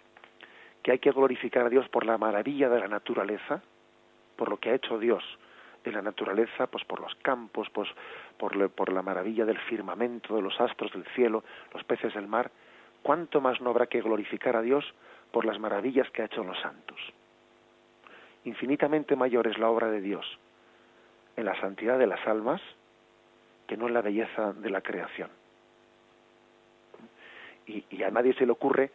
que 0.84 0.91
hay 0.91 1.00
que 1.00 1.12
glorificar 1.12 1.65
a 1.65 1.69
Dios 1.69 1.88
por 1.89 2.06
la 2.06 2.17
maravilla 2.17 2.69
de 2.69 2.80
la 2.80 2.88
naturaleza, 2.88 3.62
por 4.38 4.50
lo 4.50 4.58
que 4.58 4.69
ha 4.69 4.76
hecho 4.76 4.98
Dios 4.98 5.24
en 5.84 5.94
la 5.94 6.02
naturaleza, 6.02 6.68
pues 6.68 6.84
por 6.86 7.00
los 7.00 7.15
campos, 7.15 7.70
pues 7.72 7.89
por, 8.38 8.70
por 8.72 8.92
la 8.92 9.02
maravilla 9.02 9.46
del 9.46 9.60
firmamento, 9.60 10.36
de 10.36 10.42
los 10.42 10.60
astros 10.60 10.92
del 10.92 11.06
cielo, 11.15 11.44
los 11.74 11.84
peces 11.84 12.13
del 12.13 12.28
mar, 12.28 12.52
¿cuánto 13.02 13.42
más 13.42 13.62
no 13.62 13.70
habrá 13.70 13.88
que 13.88 14.02
glorificar 14.02 14.56
a 14.56 14.62
Dios 14.62 14.86
por 15.32 15.46
las 15.46 15.60
maravillas 15.60 16.10
que 16.12 16.22
ha 16.22 16.26
hecho 16.26 16.44
los 16.44 16.60
santos? 16.60 17.00
Infinitamente 18.46 19.15
mayor 19.15 19.48
es 19.48 19.58
la 19.58 19.70
obra 19.70 19.89
de 19.89 20.02
Dios 20.02 20.26
en 21.36 21.46
la 21.46 21.60
santidad 21.62 21.98
de 21.98 22.08
las 22.08 22.26
almas 22.28 22.62
que 23.68 23.78
no 23.78 23.88
en 23.88 23.94
la 23.94 24.02
belleza 24.02 24.54
de 24.54 24.70
la 24.70 24.82
creación. 24.82 25.30
Y, 27.68 27.86
y 27.89 28.04
a 28.04 28.10
nadie 28.10 28.34
se 28.34 28.46
le 28.46 28.52
ocurre 28.52 28.92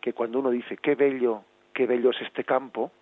que 0.00 0.12
cuando 0.12 0.38
uno 0.38 0.50
dice 0.50 0.76
qué 0.76 0.94
bello, 0.94 1.42
qué 1.72 1.86
bello 1.86 2.10
es 2.10 2.20
este 2.20 2.44
campo, 2.44 2.92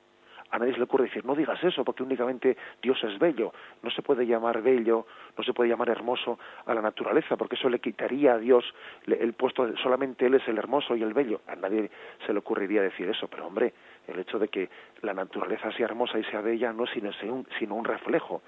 a 0.52 0.58
nadie 0.58 0.72
se 0.72 0.78
le 0.78 0.84
ocurre 0.84 1.04
decir, 1.04 1.24
no 1.24 1.34
digas 1.34 1.62
eso, 1.64 1.82
porque 1.82 2.02
únicamente 2.02 2.58
Dios 2.82 3.02
es 3.04 3.18
bello. 3.18 3.52
No 3.82 3.90
se 3.90 4.02
puede 4.02 4.26
llamar 4.26 4.60
bello, 4.60 5.06
no 5.36 5.42
se 5.42 5.54
puede 5.54 5.70
llamar 5.70 5.88
hermoso 5.88 6.38
a 6.66 6.74
la 6.74 6.82
naturaleza, 6.82 7.38
porque 7.38 7.56
eso 7.56 7.70
le 7.70 7.80
quitaría 7.80 8.34
a 8.34 8.38
Dios 8.38 8.62
el 9.06 9.32
puesto, 9.32 9.74
solamente 9.78 10.26
Él 10.26 10.34
es 10.34 10.46
el 10.46 10.58
hermoso 10.58 10.94
y 10.94 11.02
el 11.02 11.14
bello. 11.14 11.40
A 11.48 11.56
nadie 11.56 11.90
se 12.26 12.34
le 12.34 12.38
ocurriría 12.38 12.82
decir 12.82 13.08
eso, 13.08 13.28
pero 13.28 13.46
hombre, 13.46 13.72
el 14.06 14.18
hecho 14.18 14.38
de 14.38 14.48
que 14.48 14.68
la 15.00 15.14
naturaleza 15.14 15.72
sea 15.72 15.86
hermosa 15.86 16.18
y 16.18 16.24
sea 16.24 16.42
bella 16.42 16.70
no 16.72 16.84
es 16.84 16.90
sino, 16.90 17.12
sino 17.58 17.74
un 17.74 17.84
reflejo 17.86 18.42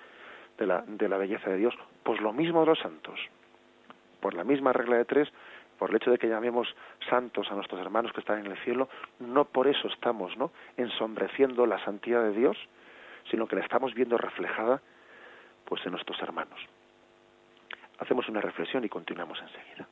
de 0.59 0.67
la, 0.67 0.85
de 0.87 1.09
la 1.09 1.17
belleza 1.17 1.49
de 1.49 1.57
Dios. 1.57 1.75
Pues 2.03 2.21
lo 2.21 2.35
mismo 2.35 2.61
de 2.61 2.67
los 2.67 2.79
santos. 2.81 3.19
Por 4.21 4.35
la 4.35 4.45
misma 4.45 4.75
regla 4.75 4.99
de 4.99 5.07
tres, 5.07 5.33
por 5.79 5.91
el 5.91 5.97
hecho 5.97 6.11
de 6.11 6.19
que 6.19 6.29
llamemos 6.29 6.69
santos 7.09 7.51
a 7.51 7.55
nuestros 7.55 7.81
hermanos 7.81 8.13
que 8.13 8.21
están 8.21 8.45
en 8.45 8.51
el 8.51 8.59
cielo, 8.59 8.89
no 9.21 9.45
por 9.45 9.67
eso 9.67 9.89
estamos 9.89 10.37
¿no? 10.37 10.53
ensombreciendo 10.77 11.67
la 11.67 11.83
santidad 11.85 12.23
de 12.23 12.33
Dios, 12.33 12.57
sino 13.31 13.47
que 13.47 13.57
la 13.57 13.63
estamos 13.63 13.95
viendo 13.95 14.19
reflejada 14.19 14.81
pues 15.65 15.85
en 15.87 15.93
nuestros 15.93 16.21
hermanos. 16.21 16.59
Hacemos 17.99 18.29
una 18.29 18.41
reflexión 18.41 18.85
y 18.85 18.89
continuamos 18.89 19.39
enseguida. 19.41 19.89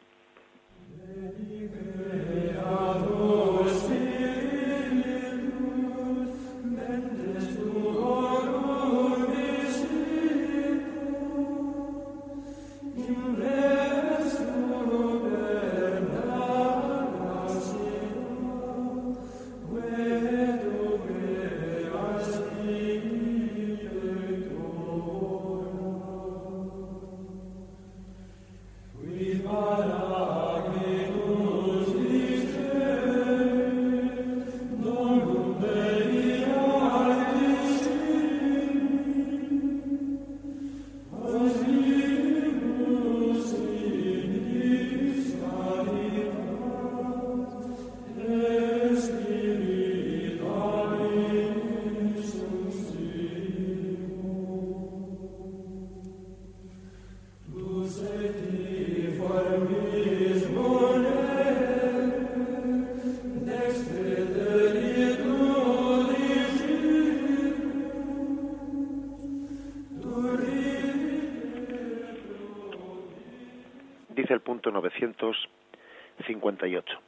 958. 74.70 77.00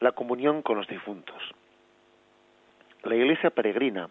La 0.00 0.12
comunión 0.12 0.62
con 0.62 0.76
los 0.76 0.86
difuntos. 0.86 1.42
La 3.04 3.14
Iglesia 3.14 3.50
peregrina, 3.50 4.08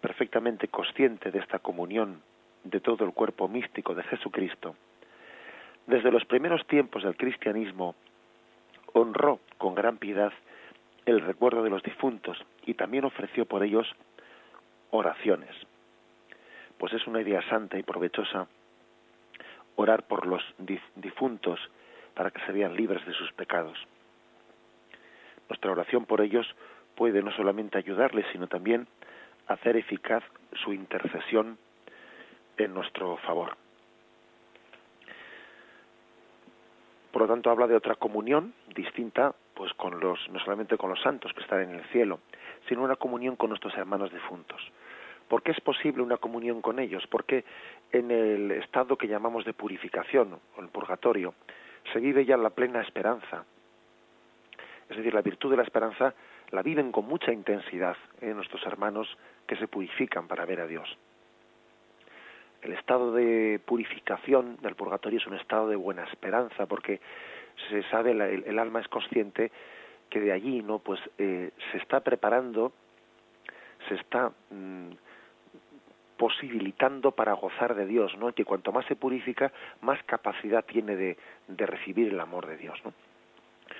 perfectamente 0.00 0.68
consciente 0.68 1.30
de 1.30 1.38
esta 1.38 1.58
comunión 1.58 2.22
de 2.64 2.80
todo 2.80 3.04
el 3.04 3.12
cuerpo 3.12 3.48
místico 3.48 3.94
de 3.94 4.02
Jesucristo, 4.04 4.76
desde 5.86 6.12
los 6.12 6.24
primeros 6.24 6.66
tiempos 6.66 7.02
del 7.02 7.16
cristianismo 7.16 7.94
honró 8.92 9.40
con 9.58 9.74
gran 9.74 9.98
piedad 9.98 10.32
el 11.06 11.20
recuerdo 11.20 11.62
de 11.62 11.70
los 11.70 11.82
difuntos 11.82 12.38
y 12.64 12.74
también 12.74 13.04
ofreció 13.04 13.46
por 13.46 13.64
ellos 13.64 13.86
oraciones. 14.90 15.54
Pues 16.78 16.92
es 16.92 17.06
una 17.06 17.20
idea 17.20 17.42
santa 17.48 17.78
y 17.78 17.82
provechosa 17.82 18.46
orar 19.80 20.02
por 20.06 20.26
los 20.26 20.42
difuntos 20.96 21.58
para 22.14 22.30
que 22.30 22.44
se 22.44 22.52
vean 22.52 22.76
libres 22.76 23.04
de 23.06 23.14
sus 23.14 23.32
pecados. 23.32 23.78
Nuestra 25.48 25.72
oración 25.72 26.04
por 26.04 26.20
ellos 26.20 26.46
puede 26.96 27.22
no 27.22 27.32
solamente 27.32 27.78
ayudarles, 27.78 28.26
sino 28.32 28.46
también 28.46 28.86
hacer 29.46 29.76
eficaz 29.76 30.22
su 30.52 30.72
intercesión 30.72 31.58
en 32.58 32.74
nuestro 32.74 33.16
favor. 33.18 33.56
Por 37.10 37.22
lo 37.22 37.28
tanto, 37.28 37.50
habla 37.50 37.66
de 37.66 37.74
otra 37.74 37.94
comunión 37.94 38.54
distinta, 38.74 39.34
pues 39.54 39.72
con 39.74 39.98
los, 39.98 40.18
no 40.30 40.38
solamente 40.40 40.76
con 40.76 40.90
los 40.90 41.00
santos 41.00 41.32
que 41.32 41.40
están 41.40 41.62
en 41.62 41.74
el 41.74 41.84
cielo, 41.86 42.20
sino 42.68 42.84
una 42.84 42.96
comunión 42.96 43.34
con 43.34 43.48
nuestros 43.48 43.74
hermanos 43.76 44.12
difuntos. 44.12 44.60
¿Por 45.30 45.44
qué 45.44 45.52
es 45.52 45.60
posible 45.60 46.02
una 46.02 46.16
comunión 46.16 46.60
con 46.60 46.80
ellos? 46.80 47.06
Porque 47.06 47.44
en 47.92 48.10
el 48.10 48.50
estado 48.50 48.98
que 48.98 49.06
llamamos 49.06 49.44
de 49.44 49.52
purificación, 49.52 50.40
o 50.56 50.60
el 50.60 50.66
purgatorio, 50.70 51.34
se 51.92 52.00
vive 52.00 52.24
ya 52.24 52.36
la 52.36 52.50
plena 52.50 52.80
esperanza. 52.82 53.44
Es 54.88 54.96
decir, 54.96 55.14
la 55.14 55.22
virtud 55.22 55.52
de 55.52 55.58
la 55.58 55.62
esperanza 55.62 56.14
la 56.50 56.62
viven 56.62 56.90
con 56.90 57.06
mucha 57.06 57.32
intensidad 57.32 57.96
¿eh? 58.20 58.34
nuestros 58.34 58.66
hermanos 58.66 59.06
que 59.46 59.54
se 59.54 59.68
purifican 59.68 60.26
para 60.26 60.44
ver 60.44 60.62
a 60.62 60.66
Dios. 60.66 60.98
El 62.62 62.72
estado 62.72 63.12
de 63.12 63.60
purificación 63.64 64.56
del 64.60 64.74
purgatorio 64.74 65.20
es 65.20 65.26
un 65.28 65.36
estado 65.36 65.68
de 65.68 65.76
buena 65.76 66.02
esperanza 66.06 66.66
porque 66.66 67.00
se 67.68 67.84
sabe, 67.84 68.10
el, 68.10 68.58
alma 68.58 68.80
es 68.80 68.88
consciente 68.88 69.52
que 70.08 70.18
de 70.18 70.32
allí 70.32 70.60
no 70.60 70.80
pues 70.80 70.98
eh, 71.18 71.52
se 71.70 71.78
está 71.78 72.00
preparando 72.00 72.72
se 73.88 73.94
está 73.94 74.32
mm, 74.50 74.90
posibilitando 76.20 77.12
para 77.12 77.32
gozar 77.32 77.74
de 77.74 77.86
Dios, 77.86 78.14
¿no? 78.18 78.30
Que 78.34 78.44
cuanto 78.44 78.72
más 78.72 78.84
se 78.84 78.94
purifica, 78.94 79.50
más 79.80 80.02
capacidad 80.02 80.62
tiene 80.62 80.94
de, 80.94 81.16
de 81.48 81.64
recibir 81.64 82.08
el 82.08 82.20
amor 82.20 82.46
de 82.46 82.58
Dios, 82.58 82.78
¿no? 82.84 82.92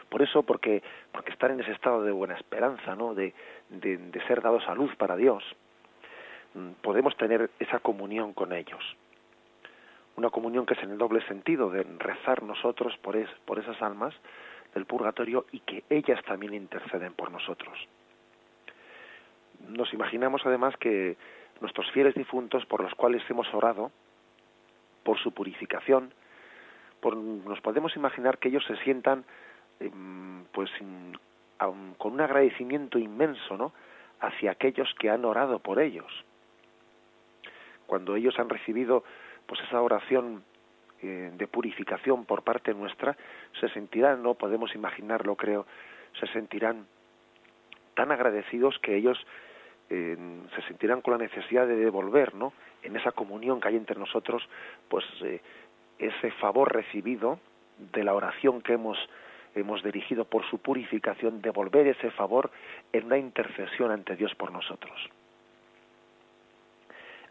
Por 0.09 0.23
eso, 0.23 0.43
porque, 0.43 0.83
porque 1.13 1.33
estar 1.33 1.51
en 1.51 1.61
ese 1.61 1.73
estado 1.73 2.03
de 2.03 2.13
buena 2.13 2.37
esperanza, 2.37 2.97
¿no? 2.97 3.15
De, 3.15 3.35
de, 3.69 3.99
de 3.99 4.27
ser 4.27 4.41
dados 4.41 4.67
a 4.69 4.75
luz 4.75 4.97
para 4.97 5.17
Dios, 5.17 5.45
mm, 6.55 6.71
podemos 6.81 7.15
tener 7.19 7.51
esa 7.59 7.79
comunión 7.81 8.33
con 8.33 8.55
ellos. 8.55 8.83
Una 10.17 10.31
comunión 10.31 10.65
que 10.65 10.73
es 10.73 10.83
en 10.83 10.93
el 10.93 10.99
doble 10.99 11.21
sentido 11.27 11.69
de 11.69 11.83
rezar 11.99 12.43
nosotros 12.43 12.97
por, 13.03 13.17
es, 13.17 13.29
por 13.45 13.59
esas 13.59 13.83
almas 13.83 14.15
del 14.75 14.87
purgatorio 14.87 15.45
y 15.53 15.61
que 15.61 15.85
ellas 15.91 16.25
también 16.25 16.55
interceden 16.55 17.13
por 17.13 17.31
nosotros. 17.31 17.77
Nos 19.69 19.93
imaginamos 19.93 20.41
además 20.47 20.75
que 20.79 21.19
nuestros 21.61 21.91
fieles 21.93 22.15
difuntos 22.15 22.65
por 22.67 22.83
los 22.83 22.95
cuales 22.95 23.23
hemos 23.29 23.53
orado, 23.55 23.91
por 25.03 25.19
su 25.19 25.33
purificación, 25.33 26.13
nos 27.03 27.61
podemos 27.61 27.97
imaginar 27.97 28.39
que 28.39 28.49
ellos 28.49 28.65
se 28.67 28.77
sientan 28.79 29.25
em, 29.81 30.45
pues 30.53 30.71
con 31.99 32.13
un 32.13 32.21
agradecimiento 32.21 32.99
inmenso 32.99 33.57
¿no? 33.57 33.73
hacia 34.21 34.53
aquellos 34.53 34.93
que 34.99 35.11
han 35.11 35.25
orado 35.25 35.59
por 35.59 35.81
ellos. 35.81 36.25
Cuando 37.87 38.17
ellos 38.17 38.39
han 38.39 38.49
recibido 38.49 39.05
pues 39.47 39.61
esa 39.63 39.83
oración 39.83 40.45
eh, 41.03 41.33
de 41.35 41.47
purificación 41.49 42.25
por 42.25 42.43
parte 42.43 42.75
nuestra, 42.75 43.17
se 43.59 43.69
sentirán, 43.71 44.23
no 44.23 44.35
podemos 44.35 44.75
imaginarlo, 44.75 45.37
creo, 45.37 45.67
se 46.19 46.27
sentirán 46.29 46.87
tan 47.95 48.13
agradecidos 48.13 48.79
que 48.79 48.97
ellos 48.97 49.19
se 49.91 50.63
sentirán 50.69 51.01
con 51.01 51.13
la 51.13 51.19
necesidad 51.19 51.67
de 51.67 51.75
devolver, 51.75 52.35
¿no? 52.35 52.53
En 52.83 52.97
esa 52.97 53.11
comunión 53.11 53.61
que 53.61 53.69
hay 53.69 53.77
entre 53.77 53.99
nosotros, 53.99 54.49
pues 54.89 55.05
eh, 55.23 55.41
ese 55.99 56.31
favor 56.33 56.73
recibido 56.73 57.41
de 57.93 58.05
la 58.05 58.15
oración 58.15 58.63
que 58.63 58.75
hemos 58.75 58.97
hemos 59.57 59.83
dirigido 59.83 60.25
por 60.27 60.49
su 60.49 60.59
purificación, 60.59 61.43
devolver 61.43 61.89
ese 61.89 62.13
favor 62.13 62.53
en 62.93 63.07
una 63.07 63.19
intercesión 63.19 63.91
ante 63.91 64.15
Dios 64.15 64.33
por 64.37 64.53
nosotros. 64.53 64.97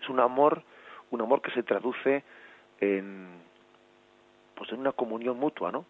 Es 0.01 0.09
un 0.09 0.19
amor, 0.19 0.61
un 1.11 1.21
amor 1.21 1.41
que 1.41 1.51
se 1.51 1.63
traduce 1.63 2.23
en, 2.81 3.27
pues 4.53 4.69
en 4.73 4.79
una 4.79 4.91
comunión 4.91 5.39
mutua, 5.39 5.71
¿no? 5.71 5.85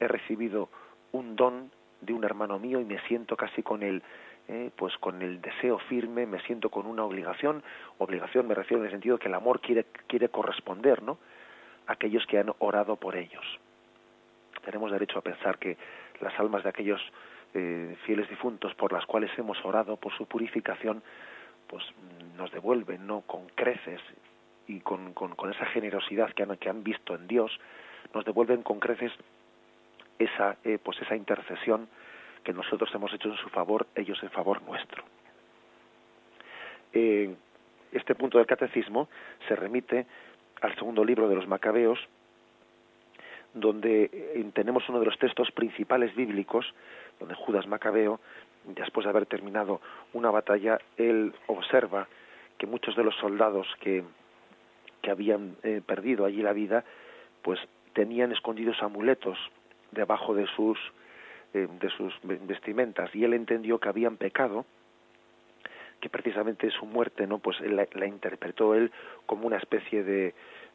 He 0.00 0.08
recibido 0.08 0.70
un 1.12 1.36
don 1.36 1.70
de 2.00 2.12
un 2.12 2.24
hermano 2.24 2.58
mío 2.58 2.80
y 2.80 2.84
me 2.84 3.00
siento 3.06 3.36
casi 3.36 3.62
con 3.62 3.82
el, 3.82 4.02
eh, 4.48 4.70
pues 4.76 4.96
con 4.98 5.22
el 5.22 5.40
deseo 5.40 5.78
firme, 5.78 6.26
me 6.26 6.40
siento 6.42 6.70
con 6.70 6.86
una 6.86 7.04
obligación, 7.04 7.62
obligación 7.98 8.46
me 8.46 8.54
refiero 8.54 8.80
en 8.80 8.86
el 8.86 8.92
sentido 8.92 9.18
que 9.18 9.28
el 9.28 9.34
amor 9.34 9.60
quiere, 9.60 9.86
quiere 10.06 10.28
corresponder, 10.28 11.02
¿no? 11.02 11.18
A 11.86 11.92
aquellos 11.92 12.26
que 12.26 12.38
han 12.38 12.52
orado 12.58 12.96
por 12.96 13.16
ellos 13.16 13.44
tenemos 14.68 14.92
derecho 14.92 15.18
a 15.18 15.22
pensar 15.22 15.58
que 15.58 15.78
las 16.20 16.38
almas 16.38 16.62
de 16.62 16.68
aquellos 16.68 17.00
eh, 17.54 17.96
fieles 18.04 18.28
difuntos 18.28 18.74
por 18.74 18.92
las 18.92 19.06
cuales 19.06 19.30
hemos 19.38 19.56
orado 19.64 19.96
por 19.96 20.12
su 20.14 20.26
purificación, 20.26 21.02
pues 21.66 21.82
nos 22.36 22.52
devuelven, 22.52 23.06
¿no? 23.06 23.22
Con 23.22 23.48
creces 23.54 24.00
y 24.66 24.80
con, 24.80 25.14
con, 25.14 25.50
esa 25.50 25.64
generosidad 25.66 26.34
que 26.34 26.42
han, 26.42 26.54
que 26.58 26.68
han 26.68 26.82
visto 26.82 27.14
en 27.14 27.26
Dios, 27.26 27.58
nos 28.12 28.26
devuelven 28.26 28.62
con 28.62 28.78
creces 28.78 29.10
esa, 30.18 30.56
eh, 30.64 30.78
pues 30.82 31.00
esa 31.00 31.16
intercesión 31.16 31.88
que 32.44 32.52
nosotros 32.52 32.90
hemos 32.94 33.12
hecho 33.12 33.28
en 33.28 33.36
su 33.36 33.48
favor, 33.50 33.86
ellos 33.94 34.22
en 34.22 34.30
favor 34.30 34.62
nuestro. 34.62 35.04
Eh, 36.92 37.34
este 37.92 38.14
punto 38.14 38.38
del 38.38 38.46
catecismo 38.46 39.08
se 39.46 39.56
remite 39.56 40.06
al 40.60 40.74
segundo 40.74 41.04
libro 41.04 41.28
de 41.28 41.36
los 41.36 41.46
Macabeos, 41.46 41.98
donde 43.54 44.10
eh, 44.12 44.50
tenemos 44.52 44.88
uno 44.88 45.00
de 45.00 45.06
los 45.06 45.18
textos 45.18 45.50
principales 45.52 46.14
bíblicos, 46.14 46.74
donde 47.18 47.34
Judas 47.34 47.66
Macabeo, 47.66 48.20
después 48.64 49.04
de 49.04 49.10
haber 49.10 49.26
terminado 49.26 49.80
una 50.12 50.30
batalla, 50.30 50.78
él 50.96 51.32
observa 51.46 52.08
que 52.58 52.66
muchos 52.66 52.96
de 52.96 53.04
los 53.04 53.14
soldados 53.16 53.66
que, 53.80 54.04
que 55.02 55.10
habían 55.10 55.56
eh, 55.62 55.80
perdido 55.84 56.24
allí 56.24 56.42
la 56.42 56.52
vida, 56.52 56.84
pues 57.42 57.58
tenían 57.94 58.32
escondidos 58.32 58.82
amuletos 58.82 59.38
debajo 59.92 60.34
de 60.34 60.46
sus 60.48 60.78
eh, 61.54 61.66
de 61.80 61.90
sus 61.90 62.14
vestimentas. 62.22 63.14
Y 63.14 63.24
él 63.24 63.34
entendió 63.34 63.78
que 63.78 63.88
habían 63.88 64.16
pecado 64.16 64.66
que 66.00 66.08
precisamente 66.08 66.70
su 66.70 66.86
muerte 66.86 67.26
no 67.26 67.38
pues 67.38 67.58
la 67.60 68.06
interpretó 68.06 68.74
él 68.74 68.92
como 69.26 69.46
una 69.46 69.56
especie 69.56 70.04
de 70.04 70.34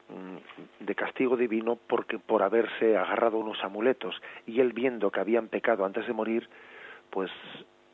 Mm, 0.10 0.86
de 0.86 0.96
castigo 0.96 1.38
divino 1.38 1.78
porque 1.88 2.20
por 2.20 2.44
haberse 2.44 2.98
agarrado 2.98 3.38
unos 3.38 3.64
amuletos. 3.64 4.22
Y 4.46 4.60
él 4.60 4.74
viendo 4.74 5.10
que 5.12 5.22
habían 5.22 5.48
pecado 5.48 5.86
antes 5.86 6.06
de 6.06 6.14
morir 6.14 6.50
pues 7.10 7.32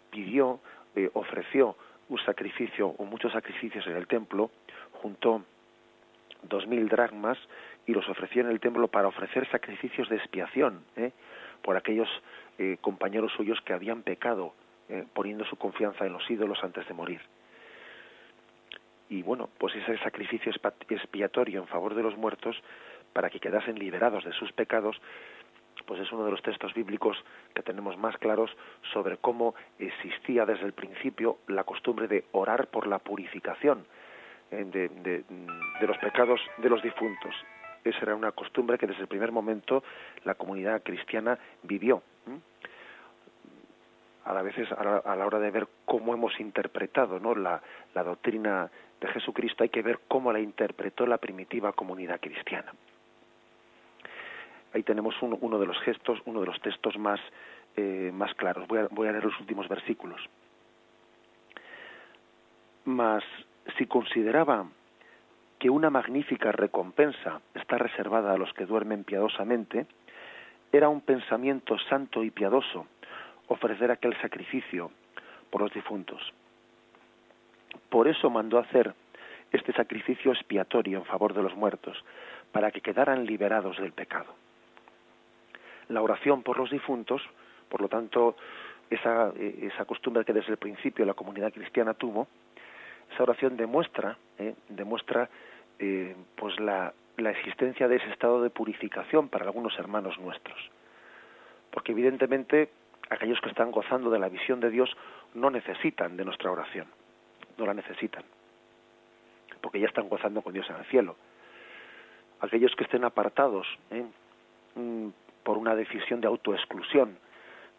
pidió 0.10 0.60
eh, 0.96 1.10
ofreció 1.14 1.76
un 2.10 2.18
sacrificio 2.26 2.88
o 2.98 3.06
muchos 3.06 3.32
sacrificios 3.32 3.86
en 3.86 3.96
el 3.96 4.08
templo 4.08 4.50
juntó 4.94 5.44
dos 6.44 6.66
mil 6.66 6.90
dracmas 6.90 7.38
y 7.90 7.94
los 7.94 8.08
ofreció 8.08 8.42
en 8.42 8.50
el 8.50 8.60
templo 8.60 8.88
para 8.88 9.08
ofrecer 9.08 9.50
sacrificios 9.50 10.10
de 10.10 10.18
expiación 10.18 10.84
¿eh? 10.96 11.12
por 11.64 11.76
aquellos 11.76 12.10
eh, 12.58 12.78
compañeros 12.82 13.32
suyos 13.36 13.60
que 13.62 13.74
habían 13.74 14.04
pecado 14.04 14.54
poniendo 15.14 15.46
su 15.46 15.56
confianza 15.56 16.08
en 16.08 16.14
los 16.14 16.28
ídolos 16.32 16.64
antes 16.64 16.88
de 16.88 16.96
morir 16.96 17.22
y 19.10 19.24
bueno, 19.24 19.50
pues 19.58 19.76
ese 19.76 19.98
sacrificio 19.98 20.52
expiatorio 20.90 21.60
en 21.60 21.68
favor 21.68 21.96
de 21.96 22.04
los 22.04 22.16
muertos 22.16 22.56
para 23.12 23.30
que 23.30 23.40
quedasen 23.40 23.78
liberados 23.78 24.24
de 24.24 24.32
sus 24.34 24.52
pecados, 24.54 25.02
pues 25.88 26.00
es 26.00 26.12
uno 26.12 26.26
de 26.26 26.32
los 26.32 26.44
textos 26.44 26.74
bíblicos 26.76 27.18
que 27.56 27.64
tenemos 27.64 27.98
más 27.98 28.16
claros 28.18 28.56
sobre 28.94 29.18
cómo 29.18 29.56
existía 29.80 30.46
desde 30.46 30.66
el 30.66 30.74
principio 30.74 31.40
la 31.48 31.64
costumbre 31.64 32.08
de 32.08 32.26
orar 32.34 32.68
por 32.68 32.86
la 32.86 33.00
purificación 33.00 33.86
eh, 34.52 34.64
de, 34.64 35.88
los 35.88 35.98
pecados 35.98 36.40
de 36.58 36.70
los 36.70 36.84
difuntos. 36.84 37.34
Esa 37.84 38.00
era 38.02 38.16
una 38.16 38.32
costumbre 38.32 38.78
que 38.78 38.88
desde 38.88 39.02
el 39.02 39.08
primer 39.08 39.32
momento 39.32 39.84
la 40.24 40.36
comunidad 40.36 40.84
cristiana 40.84 41.38
vivió. 41.64 42.04
A 44.26 44.34
la 44.34 44.42
veces 44.42 44.72
a 44.72 45.16
la, 45.16 45.26
hora 45.26 45.40
de 45.40 45.50
ver 45.50 45.68
cómo 45.86 46.14
hemos 46.14 46.40
interpretado 46.40 47.20
¿no? 47.20 47.34
la, 47.34 47.62
la 47.96 48.04
doctrina 48.04 48.70
de 49.00 49.08
Jesucristo 49.08 49.64
hay 49.64 49.70
que 49.70 49.82
ver 49.82 50.00
cómo 50.08 50.32
la 50.32 50.40
interpretó 50.40 51.08
la 51.08 51.18
primitiva 51.18 51.72
comunidad 51.74 52.20
cristiana. 52.20 52.72
Ahí 54.74 54.84
tenemos 54.84 55.16
uno, 55.22 55.60
de 55.60 55.66
los 55.66 55.80
gestos, 55.80 56.20
uno 56.26 56.42
de 56.42 56.46
los 56.46 56.62
textos 56.62 56.98
más, 56.98 57.20
eh, 57.76 58.12
más 58.14 58.34
claros. 58.36 58.68
Voy 58.68 58.80
a, 58.80 58.88
voy 58.92 59.08
a 59.08 59.12
leer 59.12 59.26
los 59.26 59.40
últimos 59.40 59.68
versículos. 59.68 60.22
Mas 62.86 63.24
si 63.78 63.88
consideraba 63.88 64.68
que 65.60 65.70
una 65.70 65.90
magnífica 65.90 66.52
recompensa 66.54 67.42
está 67.54 67.78
reservada 67.78 68.34
a 68.34 68.38
los 68.38 68.52
que 68.54 68.66
duermen 68.66 69.04
piadosamente, 69.04 69.86
era 70.72 70.88
un 70.88 71.02
pensamiento 71.02 71.78
santo 71.90 72.24
y 72.24 72.32
piadoso 72.32 72.88
ofrecer 73.48 73.92
aquel 73.92 74.16
sacrificio 74.22 74.92
por 75.50 75.62
los 75.62 75.74
difuntos. 75.74 76.22
Por 77.90 78.08
eso 78.08 78.30
mandó 78.30 78.58
hacer 78.58 78.94
este 79.52 79.74
sacrificio 79.74 80.32
expiatorio 80.32 81.00
en 81.00 81.06
favor 81.06 81.34
de 81.34 81.44
los 81.44 81.56
muertos, 81.56 82.04
para 82.52 82.72
que 82.72 82.82
quedaran 82.82 83.26
liberados 83.26 83.78
del 83.78 83.92
pecado. 83.92 84.34
La 85.90 86.02
oración 86.02 86.44
por 86.44 86.58
los 86.58 86.70
difuntos, 86.70 87.22
por 87.68 87.82
lo 87.82 87.90
tanto, 87.90 88.36
esa, 88.90 89.34
esa 89.38 89.86
costumbre 89.86 90.24
que 90.24 90.34
desde 90.34 90.52
el 90.52 90.58
principio 90.58 91.06
la 91.06 91.16
comunidad 91.16 91.52
cristiana 91.52 91.94
tuvo, 91.96 92.28
esa 93.12 93.24
oración 93.24 93.58
demuestra, 93.58 94.18
eh, 94.38 94.56
demuestra 94.70 95.30
eh, 95.80 96.16
pues 96.36 96.60
la, 96.60 96.94
la 97.18 97.32
existencia 97.32 97.88
de 97.88 97.98
ese 97.98 98.10
estado 98.10 98.42
de 98.42 98.50
purificación 98.50 99.30
para 99.30 99.46
algunos 99.46 99.78
hermanos 99.78 100.20
nuestros. 100.20 100.58
Porque 101.72 101.92
evidentemente 101.92 102.70
aquellos 103.10 103.40
que 103.42 103.50
están 103.50 103.72
gozando 103.72 104.10
de 104.10 104.20
la 104.20 104.30
visión 104.30 104.60
de 104.60 104.70
Dios 104.70 104.96
no 105.34 105.50
necesitan 105.50 106.18
de 106.18 106.26
nuestra 106.26 106.52
oración 106.52 106.88
no 107.60 107.66
la 107.66 107.74
necesitan, 107.74 108.24
porque 109.62 109.80
ya 109.80 109.88
están 109.88 110.10
gozando 110.10 110.42
con 110.42 110.54
Dios 110.54 110.68
en 110.70 110.78
el 110.78 110.86
cielo. 110.86 111.16
Aquellos 112.40 112.74
que 112.76 112.86
estén 112.86 113.04
apartados 113.04 113.68
¿eh? 113.92 114.06
mm, 114.76 115.10
por 115.44 115.58
una 115.58 115.76
decisión 115.76 116.22
de 116.22 116.28
autoexclusión 116.28 117.18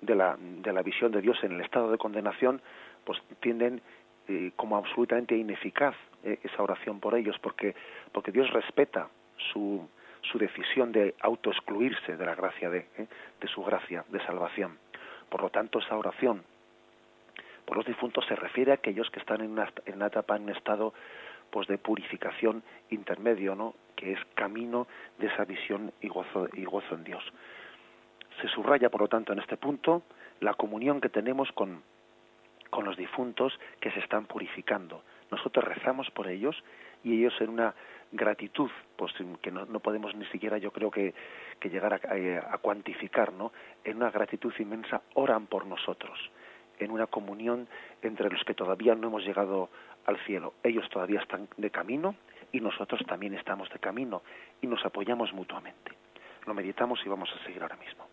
de 0.02 0.14
la, 0.14 0.36
de 0.38 0.72
la 0.72 0.82
visión 0.82 1.10
de 1.10 1.22
Dios 1.22 1.42
en 1.42 1.52
el 1.52 1.60
estado 1.62 1.90
de 1.90 1.98
condenación, 1.98 2.60
pues 3.04 3.18
tienden 3.40 3.80
eh, 4.30 4.52
como 4.54 4.76
absolutamente 4.76 5.36
ineficaz 5.36 5.96
eh, 6.22 6.38
esa 6.44 6.62
oración 6.62 7.00
por 7.00 7.16
ellos, 7.16 7.36
porque, 7.40 7.74
porque 8.12 8.30
Dios 8.30 8.48
respeta 8.52 9.08
su, 9.52 9.88
su 10.22 10.38
decisión 10.38 10.92
de 10.92 11.16
autoexcluirse 11.18 12.16
de 12.16 12.24
la 12.24 12.36
gracia 12.36 12.70
de, 12.70 12.86
de 12.96 13.48
su 13.48 13.64
gracia 13.64 14.04
de 14.08 14.24
salvación. 14.24 14.78
Por 15.28 15.42
lo 15.42 15.50
tanto, 15.50 15.80
esa 15.80 15.96
oración 15.96 16.44
por 17.64 17.76
los 17.76 17.86
difuntos 17.86 18.24
se 18.26 18.36
refiere 18.36 18.70
a 18.70 18.74
aquellos 18.74 19.10
que 19.10 19.18
están 19.18 19.40
en 19.40 19.50
una, 19.50 19.68
en 19.84 20.00
etapa, 20.00 20.36
en 20.36 20.44
un 20.44 20.50
estado 20.50 20.94
pues 21.50 21.66
de 21.66 21.78
purificación 21.78 22.62
intermedio, 22.90 23.56
¿no? 23.56 23.74
que 23.96 24.12
es 24.12 24.20
camino 24.34 24.86
de 25.18 25.26
esa 25.26 25.44
visión 25.44 25.92
y 26.00 26.06
gozo, 26.06 26.48
y 26.52 26.64
gozo 26.66 26.94
en 26.94 27.02
Dios. 27.02 27.24
Se 28.40 28.46
subraya, 28.46 28.90
por 28.90 29.00
lo 29.00 29.08
tanto, 29.08 29.32
en 29.32 29.40
este 29.40 29.56
punto 29.56 30.02
la 30.38 30.54
comunión 30.54 31.00
que 31.00 31.08
tenemos 31.08 31.50
con, 31.50 31.82
con 32.70 32.84
los 32.84 32.96
difuntos 32.96 33.58
que 33.80 33.90
se 33.90 34.00
están 34.00 34.26
purificando. 34.26 35.02
Nosotros 35.30 35.64
rezamos 35.64 36.10
por 36.10 36.28
ellos 36.28 36.56
y 37.04 37.18
ellos 37.18 37.34
en 37.40 37.50
una 37.50 37.74
gratitud, 38.12 38.70
pues 38.96 39.12
que 39.42 39.50
no, 39.50 39.66
podemos 39.80 40.14
ni 40.14 40.26
siquiera 40.26 40.58
yo 40.58 40.72
creo 40.72 40.90
que, 40.90 41.14
que 41.60 41.70
llegar 41.70 41.94
a, 41.94 42.54
a, 42.54 42.58
cuantificar, 42.58 43.32
¿no? 43.32 43.52
En 43.84 43.96
una 43.96 44.10
gratitud 44.10 44.52
inmensa 44.58 45.02
oran 45.14 45.46
por 45.46 45.66
nosotros 45.66 46.18
en 46.80 46.90
una 46.90 47.06
comunión 47.06 47.68
entre 48.02 48.30
los 48.30 48.42
que 48.44 48.54
todavía 48.54 48.94
no 48.94 49.08
hemos 49.08 49.24
llegado 49.24 49.68
al 50.06 50.18
cielo. 50.24 50.54
Ellos 50.62 50.88
todavía 50.88 51.20
están 51.20 51.48
de 51.56 51.70
camino 51.70 52.14
y 52.52 52.60
nosotros 52.60 53.02
también 53.06 53.34
estamos 53.34 53.68
de 53.70 53.78
camino 53.78 54.22
y 54.60 54.66
nos 54.66 54.84
apoyamos 54.84 55.32
mutuamente. 55.32 55.92
Lo 56.46 56.54
meditamos 56.54 57.00
y 57.04 57.08
vamos 57.08 57.28
a 57.38 57.44
seguir 57.44 57.62
ahora 57.62 57.76
mismo. 57.76 58.06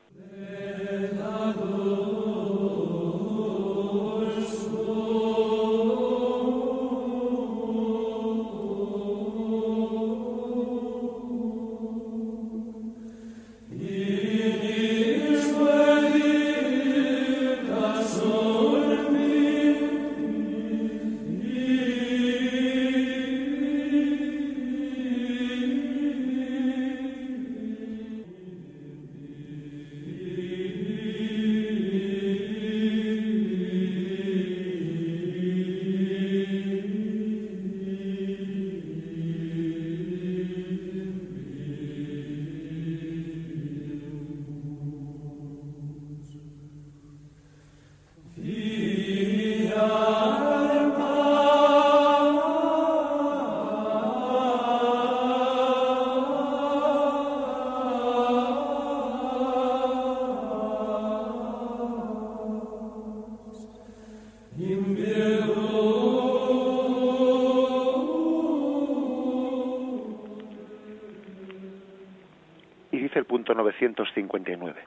959. 73.57 74.81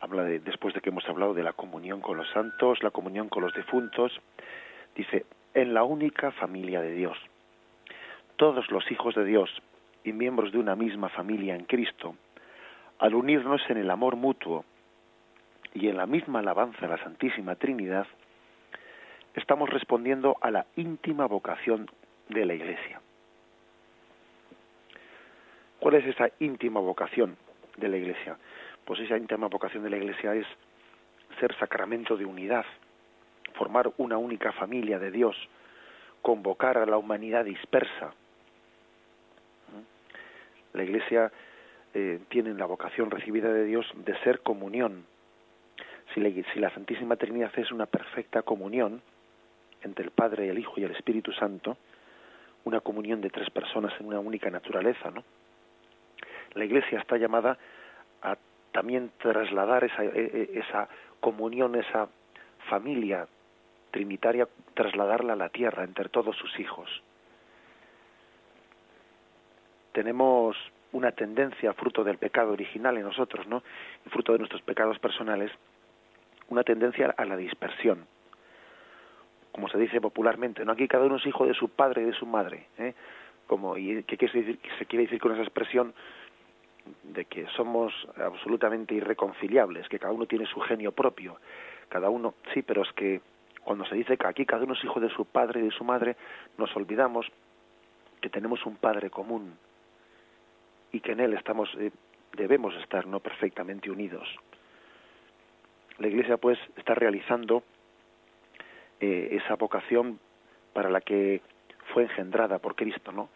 Habla 0.00 0.24
de, 0.24 0.38
después 0.40 0.74
de 0.74 0.80
que 0.80 0.90
hemos 0.90 1.08
hablado 1.08 1.34
de 1.34 1.42
la 1.42 1.52
comunión 1.52 2.00
con 2.00 2.16
los 2.16 2.30
santos, 2.30 2.82
la 2.82 2.90
comunión 2.90 3.28
con 3.28 3.42
los 3.42 3.52
difuntos, 3.54 4.12
dice, 4.94 5.26
en 5.54 5.74
la 5.74 5.82
única 5.82 6.30
familia 6.32 6.80
de 6.80 6.92
Dios. 6.92 7.18
Todos 8.36 8.70
los 8.70 8.90
hijos 8.90 9.14
de 9.14 9.24
Dios 9.24 9.50
y 10.04 10.12
miembros 10.12 10.52
de 10.52 10.58
una 10.58 10.76
misma 10.76 11.08
familia 11.08 11.56
en 11.56 11.64
Cristo, 11.64 12.14
al 12.98 13.14
unirnos 13.14 13.60
en 13.68 13.78
el 13.78 13.90
amor 13.90 14.16
mutuo 14.16 14.64
y 15.74 15.88
en 15.88 15.96
la 15.96 16.06
misma 16.06 16.38
alabanza 16.38 16.86
a 16.86 16.88
la 16.88 17.02
Santísima 17.02 17.56
Trinidad, 17.56 18.06
estamos 19.34 19.68
respondiendo 19.70 20.36
a 20.40 20.50
la 20.50 20.66
íntima 20.76 21.26
vocación 21.26 21.90
de 22.28 22.46
la 22.46 22.54
Iglesia. 22.54 23.00
¿Cuál 25.80 25.94
es 25.94 26.06
esa 26.06 26.30
íntima 26.40 26.80
vocación 26.80 27.36
de 27.76 27.88
la 27.88 27.96
Iglesia? 27.96 28.36
Pues 28.84 29.00
esa 29.00 29.16
íntima 29.16 29.48
vocación 29.48 29.84
de 29.84 29.90
la 29.90 29.96
Iglesia 29.96 30.34
es 30.34 30.46
ser 31.38 31.54
sacramento 31.58 32.16
de 32.16 32.24
unidad, 32.24 32.64
formar 33.54 33.92
una 33.98 34.18
única 34.18 34.52
familia 34.52 34.98
de 34.98 35.10
Dios, 35.10 35.36
convocar 36.22 36.78
a 36.78 36.86
la 36.86 36.96
humanidad 36.96 37.44
dispersa. 37.44 38.12
La 40.72 40.82
Iglesia 40.82 41.30
eh, 41.94 42.20
tiene 42.28 42.54
la 42.54 42.66
vocación 42.66 43.10
recibida 43.10 43.52
de 43.52 43.64
Dios 43.64 43.86
de 44.04 44.18
ser 44.20 44.40
comunión. 44.40 45.04
Si 46.12 46.20
la, 46.20 46.30
si 46.52 46.58
la 46.58 46.70
Santísima 46.70 47.16
Trinidad 47.16 47.52
es 47.56 47.70
una 47.70 47.86
perfecta 47.86 48.42
comunión 48.42 49.00
entre 49.82 50.04
el 50.04 50.10
Padre, 50.10 50.48
el 50.48 50.58
Hijo 50.58 50.74
y 50.76 50.84
el 50.84 50.90
Espíritu 50.90 51.32
Santo, 51.32 51.76
una 52.64 52.80
comunión 52.80 53.20
de 53.20 53.30
tres 53.30 53.48
personas 53.50 53.92
en 54.00 54.06
una 54.06 54.18
única 54.18 54.50
naturaleza, 54.50 55.10
¿no? 55.10 55.22
La 56.54 56.64
Iglesia 56.64 56.98
está 56.98 57.16
llamada 57.16 57.58
a 58.22 58.36
también 58.72 59.10
trasladar 59.18 59.84
esa, 59.84 60.04
e, 60.04 60.10
e, 60.14 60.58
esa 60.58 60.88
comunión, 61.20 61.74
esa 61.74 62.08
familia 62.68 63.26
trinitaria, 63.90 64.46
trasladarla 64.74 65.32
a 65.32 65.36
la 65.36 65.48
tierra 65.48 65.84
entre 65.84 66.08
todos 66.08 66.36
sus 66.36 66.58
hijos. 66.58 67.02
Tenemos 69.92 70.56
una 70.92 71.12
tendencia, 71.12 71.72
fruto 71.72 72.04
del 72.04 72.18
pecado 72.18 72.52
original 72.52 72.96
en 72.96 73.04
nosotros, 73.04 73.46
¿no? 73.46 73.62
Y 74.06 74.10
fruto 74.10 74.32
de 74.32 74.38
nuestros 74.38 74.62
pecados 74.62 74.98
personales, 74.98 75.50
una 76.48 76.62
tendencia 76.62 77.14
a 77.16 77.24
la 77.24 77.36
dispersión. 77.36 78.06
Como 79.52 79.68
se 79.68 79.78
dice 79.78 80.00
popularmente, 80.00 80.64
¿no? 80.64 80.72
Aquí 80.72 80.86
cada 80.86 81.04
uno 81.04 81.16
es 81.16 81.26
hijo 81.26 81.46
de 81.46 81.54
su 81.54 81.68
padre 81.68 82.02
y 82.02 82.04
de 82.06 82.12
su 82.12 82.26
madre, 82.26 82.66
¿eh? 82.78 82.94
Como, 83.46 83.76
¿Y 83.78 84.02
qué 84.04 84.18
qué 84.18 84.28
se 84.28 84.86
quiere 84.86 85.04
decir 85.04 85.20
con 85.20 85.32
esa 85.32 85.42
expresión? 85.42 85.94
De 87.02 87.24
que 87.24 87.46
somos 87.56 87.92
absolutamente 88.16 88.94
irreconciliables, 88.94 89.88
que 89.88 89.98
cada 89.98 90.12
uno 90.12 90.26
tiene 90.26 90.46
su 90.46 90.60
genio 90.60 90.92
propio, 90.92 91.38
cada 91.88 92.10
uno, 92.10 92.34
sí, 92.52 92.62
pero 92.62 92.82
es 92.82 92.92
que 92.92 93.20
cuando 93.64 93.84
se 93.84 93.94
dice 93.94 94.16
que 94.16 94.26
aquí 94.26 94.46
cada 94.46 94.64
uno 94.64 94.74
es 94.74 94.84
hijo 94.84 95.00
de 95.00 95.10
su 95.10 95.24
padre 95.24 95.60
y 95.60 95.64
de 95.64 95.70
su 95.70 95.84
madre, 95.84 96.16
nos 96.56 96.74
olvidamos 96.76 97.26
que 98.20 98.30
tenemos 98.30 98.64
un 98.66 98.76
padre 98.76 99.10
común 99.10 99.56
y 100.92 101.00
que 101.00 101.12
en 101.12 101.20
él 101.20 101.34
estamos 101.34 101.68
eh, 101.78 101.90
debemos 102.32 102.74
estar 102.76 103.06
no 103.06 103.20
perfectamente 103.20 103.90
unidos. 103.90 104.28
La 105.98 106.08
Iglesia 106.08 106.36
pues 106.36 106.58
está 106.76 106.94
realizando 106.94 107.62
eh, 109.00 109.40
esa 109.42 109.56
vocación 109.56 110.18
para 110.72 110.90
la 110.90 111.00
que 111.00 111.42
fue 111.92 112.04
engendrada 112.04 112.58
por 112.58 112.74
Cristo, 112.74 113.12
¿no? 113.12 113.28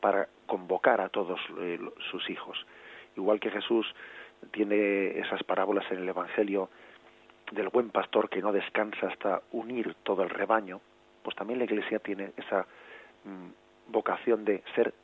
Para 0.00 0.28
convocar 0.46 1.00
a 1.00 1.08
todos 1.08 1.40
eh, 1.58 1.78
sus 2.10 2.28
hijos 2.30 2.64
igual 3.20 3.40
que 3.40 3.50
Jesús 3.50 3.86
tiene 4.52 5.18
esas 5.18 5.42
parábolas 5.44 5.90
en 5.90 5.98
el 5.98 6.08
Evangelio 6.08 6.70
del 7.52 7.68
buen 7.68 7.90
pastor 7.90 8.28
que 8.28 8.42
no 8.42 8.52
descansa 8.52 9.08
hasta 9.08 9.42
unir 9.52 9.94
todo 10.02 10.22
el 10.22 10.30
rebaño, 10.30 10.80
pues 11.22 11.36
también 11.36 11.58
la 11.58 11.64
Iglesia 11.64 11.98
tiene 11.98 12.32
esa 12.36 12.66
mm, 13.24 13.92
vocación 13.92 14.44
de 14.44 14.62
ser 14.74 14.94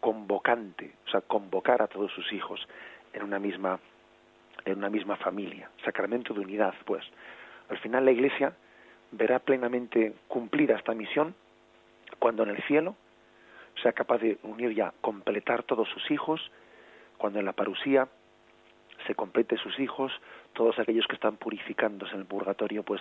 convocante, 0.00 0.92
o 1.06 1.10
sea, 1.10 1.20
convocar 1.22 1.82
a 1.82 1.88
todos 1.88 2.12
sus 2.12 2.32
hijos 2.32 2.66
en 3.12 3.22
una 3.22 3.38
misma 3.38 3.78
en 4.64 4.78
una 4.78 4.90
misma 4.90 5.16
familia, 5.16 5.70
sacramento 5.84 6.34
de 6.34 6.40
unidad, 6.40 6.74
pues. 6.84 7.04
Al 7.68 7.78
final 7.78 8.04
la 8.04 8.10
Iglesia 8.10 8.52
verá 9.12 9.38
plenamente 9.38 10.14
cumplida 10.26 10.76
esta 10.76 10.94
misión 10.94 11.34
cuando 12.18 12.42
en 12.42 12.50
el 12.50 12.62
cielo 12.64 12.96
sea 13.82 13.92
capaz 13.92 14.18
de 14.18 14.38
unir 14.42 14.74
ya, 14.74 14.92
completar 15.00 15.62
todos 15.62 15.88
sus 15.88 16.10
hijos 16.10 16.50
cuando 17.18 17.38
en 17.40 17.44
la 17.44 17.52
parusía 17.52 18.08
se 19.06 19.14
complete 19.14 19.56
sus 19.58 19.78
hijos, 19.78 20.12
todos 20.54 20.78
aquellos 20.78 21.06
que 21.06 21.14
están 21.14 21.36
purificándose 21.36 22.14
en 22.14 22.20
el 22.20 22.26
purgatorio, 22.26 22.82
pues 22.82 23.00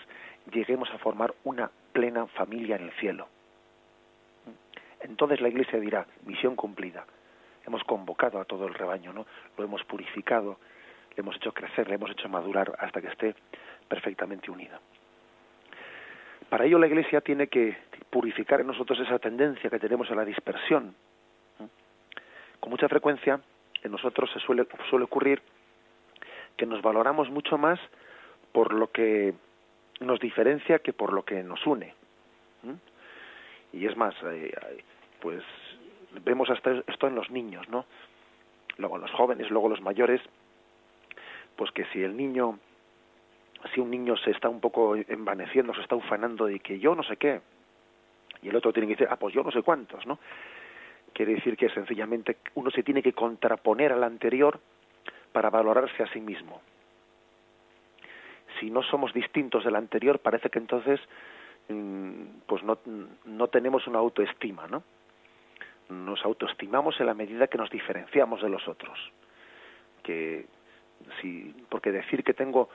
lleguemos 0.52 0.90
a 0.92 0.98
formar 0.98 1.34
una 1.44 1.72
plena 1.94 2.28
familia 2.28 2.76
en 2.76 2.84
el 2.84 2.92
cielo. 2.94 3.28
Entonces 5.02 5.42
la 5.42 5.48
Iglesia 5.48 5.80
dirá, 5.80 6.06
misión 6.26 6.56
cumplida. 6.56 7.06
Hemos 7.66 7.84
convocado 7.84 8.40
a 8.40 8.46
todo 8.46 8.68
el 8.68 8.74
rebaño, 8.74 9.14
¿no? 9.14 9.26
Lo 9.58 9.64
hemos 9.64 9.84
purificado, 9.84 10.60
le 11.16 11.22
hemos 11.22 11.36
hecho 11.36 11.54
crecer, 11.54 11.88
le 11.88 11.96
hemos 11.96 12.12
hecho 12.12 12.30
madurar 12.30 12.74
hasta 12.80 13.02
que 13.02 13.08
esté 13.08 13.36
perfectamente 13.88 14.52
unida. 14.52 14.80
Para 16.50 16.66
ello 16.66 16.80
la 16.80 16.88
Iglesia 16.88 17.22
tiene 17.22 17.48
que 17.48 17.78
purificar 18.10 18.62
en 18.62 18.68
nosotros 18.68 19.00
esa 19.00 19.20
tendencia 19.20 19.70
que 19.70 19.80
tenemos 19.80 20.10
a 20.12 20.16
la 20.16 20.24
dispersión. 20.24 20.96
Con 22.60 22.70
mucha 22.70 22.88
frecuencia 22.88 23.40
nosotros 23.90 24.30
se 24.32 24.40
suele, 24.40 24.68
suele 24.90 25.06
ocurrir 25.06 25.42
que 26.56 26.66
nos 26.66 26.82
valoramos 26.82 27.30
mucho 27.30 27.58
más 27.58 27.80
por 28.52 28.74
lo 28.74 28.92
que 28.92 29.34
nos 30.00 30.20
diferencia 30.20 30.80
que 30.80 30.94
por 30.94 31.14
lo 31.14 31.24
que 31.24 31.44
nos 31.44 31.66
une. 31.66 31.94
Y 33.74 33.86
es 33.86 33.96
más, 33.96 34.16
eh, 34.24 34.54
pues 35.22 35.44
vemos 36.24 36.50
hasta 36.50 36.84
esto 36.88 37.08
en 37.08 37.16
los 37.16 37.30
niños, 37.30 37.68
¿no? 37.70 37.86
Luego 38.78 38.98
los 38.98 39.12
jóvenes, 39.12 39.50
luego 39.50 39.70
los 39.70 39.82
mayores, 39.82 40.22
pues 41.56 41.72
que 41.72 41.86
si 41.86 42.02
el 42.02 42.16
niño, 42.16 42.60
si 43.74 43.80
un 43.80 43.92
niño 43.92 44.16
se 44.18 44.32
está 44.32 44.50
un 44.50 44.62
poco 44.62 44.96
envaneciendo, 44.96 45.74
se 45.74 45.82
está 45.82 45.96
ufanando 45.96 46.46
de 46.46 46.60
que 46.60 46.80
yo 46.80 46.96
no 46.96 47.04
sé 47.04 47.18
qué, 47.18 47.42
y 48.42 48.50
el 48.50 48.56
otro 48.56 48.72
tiene 48.72 48.88
que 48.88 48.94
decir, 48.94 49.08
ah, 49.10 49.18
pues 49.18 49.34
yo 49.34 49.44
no 49.44 49.52
sé 49.52 49.62
cuántos, 49.64 50.06
¿no? 50.06 50.20
Quiere 51.18 51.34
decir 51.34 51.58
que 51.58 51.68
sencillamente 51.70 52.38
uno 52.54 52.70
se 52.70 52.84
tiene 52.84 53.02
que 53.02 53.14
contraponer 53.14 53.92
al 53.92 54.04
anterior 54.04 54.60
para 55.32 55.50
valorarse 55.50 56.04
a 56.04 56.14
sí 56.14 56.22
mismo. 56.22 56.62
Si 58.60 58.70
no 58.70 58.84
somos 58.84 59.14
distintos 59.14 59.66
del 59.66 59.78
anterior, 59.78 60.20
parece 60.20 60.52
que 60.52 60.60
entonces 60.60 61.00
mm, 61.70 62.22
pues 62.46 62.62
no, 62.62 62.78
no 63.26 63.48
tenemos 63.48 63.88
una 63.88 63.98
autoestima, 63.98 64.68
¿no? 64.68 64.84
Nos 65.90 66.24
autoestimamos 66.24 67.00
en 67.00 67.08
la 67.08 67.16
medida 67.16 67.48
que 67.48 67.58
nos 67.58 67.72
diferenciamos 67.72 68.44
de 68.44 68.50
los 68.50 68.68
otros. 68.68 69.00
Que 70.04 70.46
si, 71.20 71.52
porque 71.68 71.92
decir 71.92 72.24
que 72.24 72.36
tengo 72.36 72.70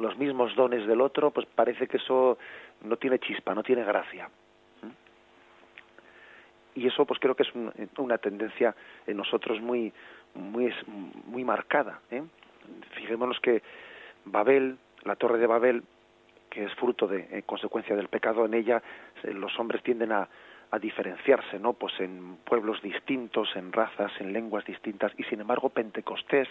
los 0.00 0.18
mismos 0.18 0.56
dones 0.56 0.88
del 0.88 1.00
otro, 1.00 1.30
pues 1.30 1.46
parece 1.46 1.86
que 1.86 1.98
eso 1.98 2.36
no 2.82 2.96
tiene 2.96 3.20
chispa, 3.20 3.54
no 3.54 3.62
tiene 3.62 3.84
gracia 3.84 4.28
y 6.74 6.86
eso 6.86 7.04
pues 7.04 7.20
creo 7.20 7.34
que 7.34 7.42
es 7.42 7.52
una 7.98 8.18
tendencia 8.18 8.74
en 9.06 9.16
nosotros 9.16 9.60
muy 9.60 9.92
muy 10.34 10.72
muy 11.26 11.44
marcada 11.44 12.00
¿eh? 12.10 12.22
fijémonos 12.94 13.40
que 13.40 13.62
Babel 14.24 14.78
la 15.04 15.16
torre 15.16 15.38
de 15.38 15.46
Babel 15.46 15.82
que 16.48 16.64
es 16.64 16.74
fruto 16.74 17.06
de 17.06 17.28
en 17.30 17.42
consecuencia 17.42 17.96
del 17.96 18.08
pecado 18.08 18.44
en 18.44 18.54
ella 18.54 18.82
los 19.24 19.58
hombres 19.58 19.82
tienden 19.82 20.12
a, 20.12 20.28
a 20.70 20.78
diferenciarse 20.78 21.58
no 21.58 21.72
pues 21.72 21.98
en 22.00 22.36
pueblos 22.44 22.80
distintos 22.82 23.48
en 23.56 23.72
razas 23.72 24.12
en 24.20 24.32
lenguas 24.32 24.64
distintas 24.64 25.12
y 25.18 25.24
sin 25.24 25.40
embargo 25.40 25.70
Pentecostés 25.70 26.48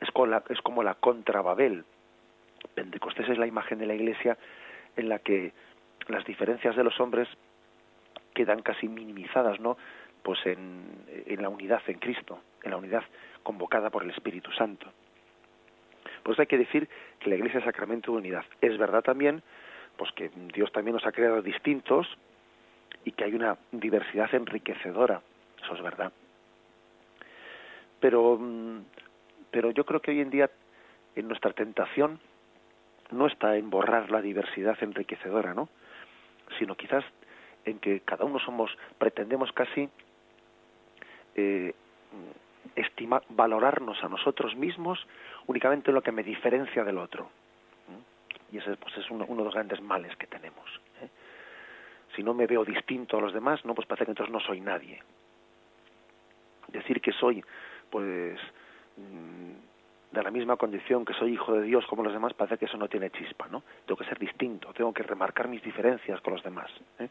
es 0.00 0.10
como 0.12 0.26
la, 0.26 0.44
es 0.48 0.60
como 0.62 0.82
la 0.82 0.94
contra 0.94 1.42
Babel 1.42 1.84
Pentecostés 2.74 3.28
es 3.28 3.38
la 3.38 3.46
imagen 3.46 3.78
de 3.78 3.86
la 3.86 3.94
iglesia 3.94 4.38
en 4.96 5.08
la 5.08 5.18
que 5.18 5.52
las 6.08 6.24
diferencias 6.24 6.76
de 6.76 6.84
los 6.84 6.98
hombres 7.00 7.28
quedan 8.38 8.62
casi 8.62 8.88
minimizadas, 8.88 9.58
¿no? 9.58 9.76
Pues 10.22 10.38
en, 10.46 10.84
en 11.26 11.42
la 11.42 11.48
unidad 11.48 11.82
en 11.88 11.98
Cristo, 11.98 12.38
en 12.62 12.70
la 12.70 12.76
unidad 12.76 13.02
convocada 13.42 13.90
por 13.90 14.04
el 14.04 14.10
Espíritu 14.10 14.52
Santo. 14.52 14.86
Pues 16.22 16.38
hay 16.38 16.46
que 16.46 16.56
decir 16.56 16.88
que 17.18 17.30
la 17.30 17.34
Iglesia 17.34 17.58
es 17.58 17.64
sacramento 17.64 18.12
de 18.12 18.18
unidad. 18.18 18.44
Es 18.60 18.78
verdad 18.78 19.02
también, 19.02 19.42
pues 19.96 20.12
que 20.12 20.30
Dios 20.54 20.70
también 20.70 20.94
nos 20.94 21.04
ha 21.04 21.10
creado 21.10 21.42
distintos 21.42 22.06
y 23.04 23.10
que 23.10 23.24
hay 23.24 23.34
una 23.34 23.58
diversidad 23.72 24.32
enriquecedora. 24.32 25.20
Eso 25.60 25.74
es 25.74 25.82
verdad. 25.82 26.12
Pero, 27.98 28.38
mm, 28.38 28.84
pero 29.50 29.72
yo 29.72 29.84
creo 29.84 30.00
que 30.00 30.12
hoy 30.12 30.20
en 30.20 30.30
día 30.30 30.48
en 31.16 31.26
nuestra 31.26 31.52
tentación 31.54 32.20
no 33.10 33.26
está 33.26 33.56
en 33.56 33.68
borrar 33.68 34.12
la 34.12 34.22
diversidad 34.22 34.76
enriquecedora, 34.80 35.54
¿no? 35.54 35.68
Sino 36.60 36.76
quizás 36.76 37.04
en 37.64 37.78
que 37.78 38.00
cada 38.00 38.24
uno 38.24 38.38
somos, 38.38 38.76
pretendemos 38.98 39.52
casi 39.52 39.88
eh, 41.34 41.74
estima, 42.76 43.22
valorarnos 43.30 44.02
a 44.02 44.08
nosotros 44.08 44.56
mismos 44.56 45.06
únicamente 45.46 45.92
lo 45.92 46.02
que 46.02 46.12
me 46.12 46.22
diferencia 46.22 46.84
del 46.84 46.98
otro. 46.98 47.30
Y 48.50 48.58
ese 48.58 48.76
pues, 48.76 48.96
es 48.96 49.10
uno, 49.10 49.26
de 49.26 49.44
los 49.44 49.54
grandes 49.54 49.80
males 49.80 50.16
que 50.16 50.26
tenemos. 50.26 50.80
¿eh? 51.02 51.08
Si 52.16 52.22
no 52.22 52.34
me 52.34 52.46
veo 52.46 52.64
distinto 52.64 53.18
a 53.18 53.20
los 53.20 53.32
demás, 53.32 53.64
no, 53.64 53.74
pues 53.74 53.86
parece 53.86 54.06
que 54.06 54.12
entonces 54.12 54.32
no 54.32 54.40
soy 54.40 54.60
nadie. 54.60 55.02
Decir 56.68 57.00
que 57.00 57.12
soy, 57.12 57.44
pues, 57.90 58.38
mm, 58.96 60.14
de 60.14 60.22
la 60.22 60.30
misma 60.30 60.56
condición 60.56 61.04
que 61.04 61.12
soy 61.14 61.34
hijo 61.34 61.52
de 61.52 61.62
Dios 61.62 61.86
como 61.86 62.02
los 62.02 62.12
demás, 62.12 62.32
parece 62.32 62.56
que 62.56 62.64
eso 62.64 62.78
no 62.78 62.88
tiene 62.88 63.10
chispa, 63.10 63.48
¿no? 63.48 63.62
Tengo 63.86 63.98
que 63.98 64.06
ser 64.06 64.18
distinto, 64.18 64.72
tengo 64.72 64.92
que 64.92 65.02
remarcar 65.02 65.48
mis 65.48 65.62
diferencias 65.62 66.20
con 66.22 66.32
los 66.34 66.42
demás. 66.42 66.70
¿eh? 66.98 67.08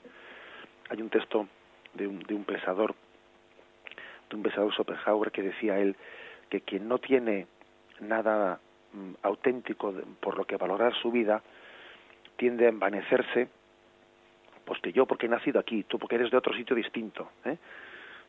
Hay 0.89 1.01
un 1.01 1.09
texto 1.09 1.47
de 1.93 2.07
un, 2.07 2.19
de 2.19 2.33
un 2.33 2.43
pensador, 2.43 2.95
de 4.29 4.35
un 4.35 4.43
pensador 4.43 4.73
Schopenhauer, 4.73 5.31
que 5.31 5.41
decía 5.41 5.79
él 5.79 5.95
que 6.49 6.61
quien 6.61 6.88
no 6.88 6.99
tiene 6.99 7.47
nada 7.99 8.59
mm, 8.93 9.13
auténtico 9.23 9.93
por 10.19 10.38
lo 10.38 10.45
que 10.45 10.57
valorar 10.57 10.93
su 10.95 11.11
vida 11.11 11.41
tiende 12.38 12.65
a 12.65 12.69
envanecerse 12.69 13.49
pues 14.63 14.79
que 14.81 14.91
yo 14.91 15.05
porque 15.05 15.25
he 15.25 15.29
nacido 15.29 15.59
aquí 15.59 15.83
tú 15.83 15.97
porque 15.97 16.15
eres 16.15 16.31
de 16.31 16.38
otro 16.38 16.53
sitio 16.53 16.75
distinto 16.75 17.31
¿eh? 17.45 17.57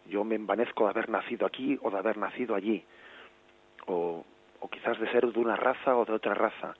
yo 0.06 0.24
me 0.24 0.36
envanezco 0.36 0.84
de 0.84 0.90
haber 0.90 1.10
nacido 1.10 1.46
aquí 1.46 1.78
o 1.82 1.90
de 1.90 1.98
haber 1.98 2.16
nacido 2.16 2.54
allí 2.54 2.82
o 3.86 4.24
quizás 4.70 4.98
de 4.98 5.10
ser 5.12 5.26
de 5.26 5.38
una 5.38 5.56
raza 5.56 5.96
o 5.96 6.04
de 6.04 6.12
otra 6.12 6.34
raza 6.34 6.74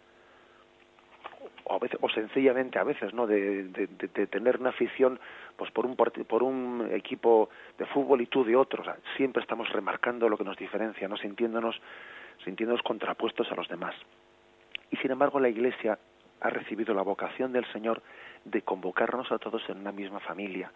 o 1.69 1.75
a 1.75 1.79
veces 1.79 1.99
o 2.03 2.09
sencillamente 2.09 2.79
a 2.79 2.85
veces 2.85 3.12
no 3.14 3.27
de, 3.27 3.89
tener 4.31 4.59
una 4.59 4.71
afición 4.71 5.21
pues 5.57 5.71
por 5.71 5.87
un 5.87 5.97
por 5.97 6.43
un 6.43 6.89
equipo 6.93 7.51
de 7.79 7.87
fútbol 7.87 8.21
y 8.21 8.27
tú 8.27 8.45
de 8.45 8.57
otro 8.57 8.83
siempre 9.16 9.43
estamos 9.43 9.69
remarcando 9.71 10.29
lo 10.29 10.37
que 10.37 10.45
nos 10.45 10.57
diferencia 10.57 11.09
no 11.09 11.16
sintiéndonos 11.16 11.81
sintiéndonos 12.45 12.83
contrapuestos 12.83 13.51
a 13.51 13.57
los 13.57 13.69
demás. 13.69 13.95
Y 14.91 14.97
sin 14.97 15.11
embargo 15.11 15.41
la 15.41 15.49
Iglesia 15.49 15.99
ha 16.41 16.51
recibido 16.51 16.95
la 16.95 17.03
vocación 17.03 17.53
del 17.53 17.66
Señor 17.73 18.03
de 18.45 18.62
convocarnos 18.62 19.31
a 19.33 19.39
todos 19.39 19.69
en 19.69 19.79
una 19.79 19.93
misma 19.93 20.21
familia 20.21 20.73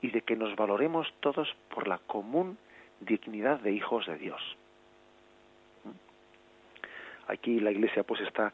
y 0.00 0.10
de 0.10 0.22
que 0.22 0.36
nos 0.36 0.54
valoremos 0.56 1.12
todos 1.20 1.54
por 1.74 1.88
la 1.88 1.98
común 1.98 2.58
dignidad 3.00 3.60
de 3.60 3.72
hijos 3.72 4.06
de 4.06 4.16
Dios. 4.16 4.40
Aquí 7.26 7.60
la 7.60 7.70
Iglesia 7.70 8.02
pues 8.02 8.20
está, 8.22 8.52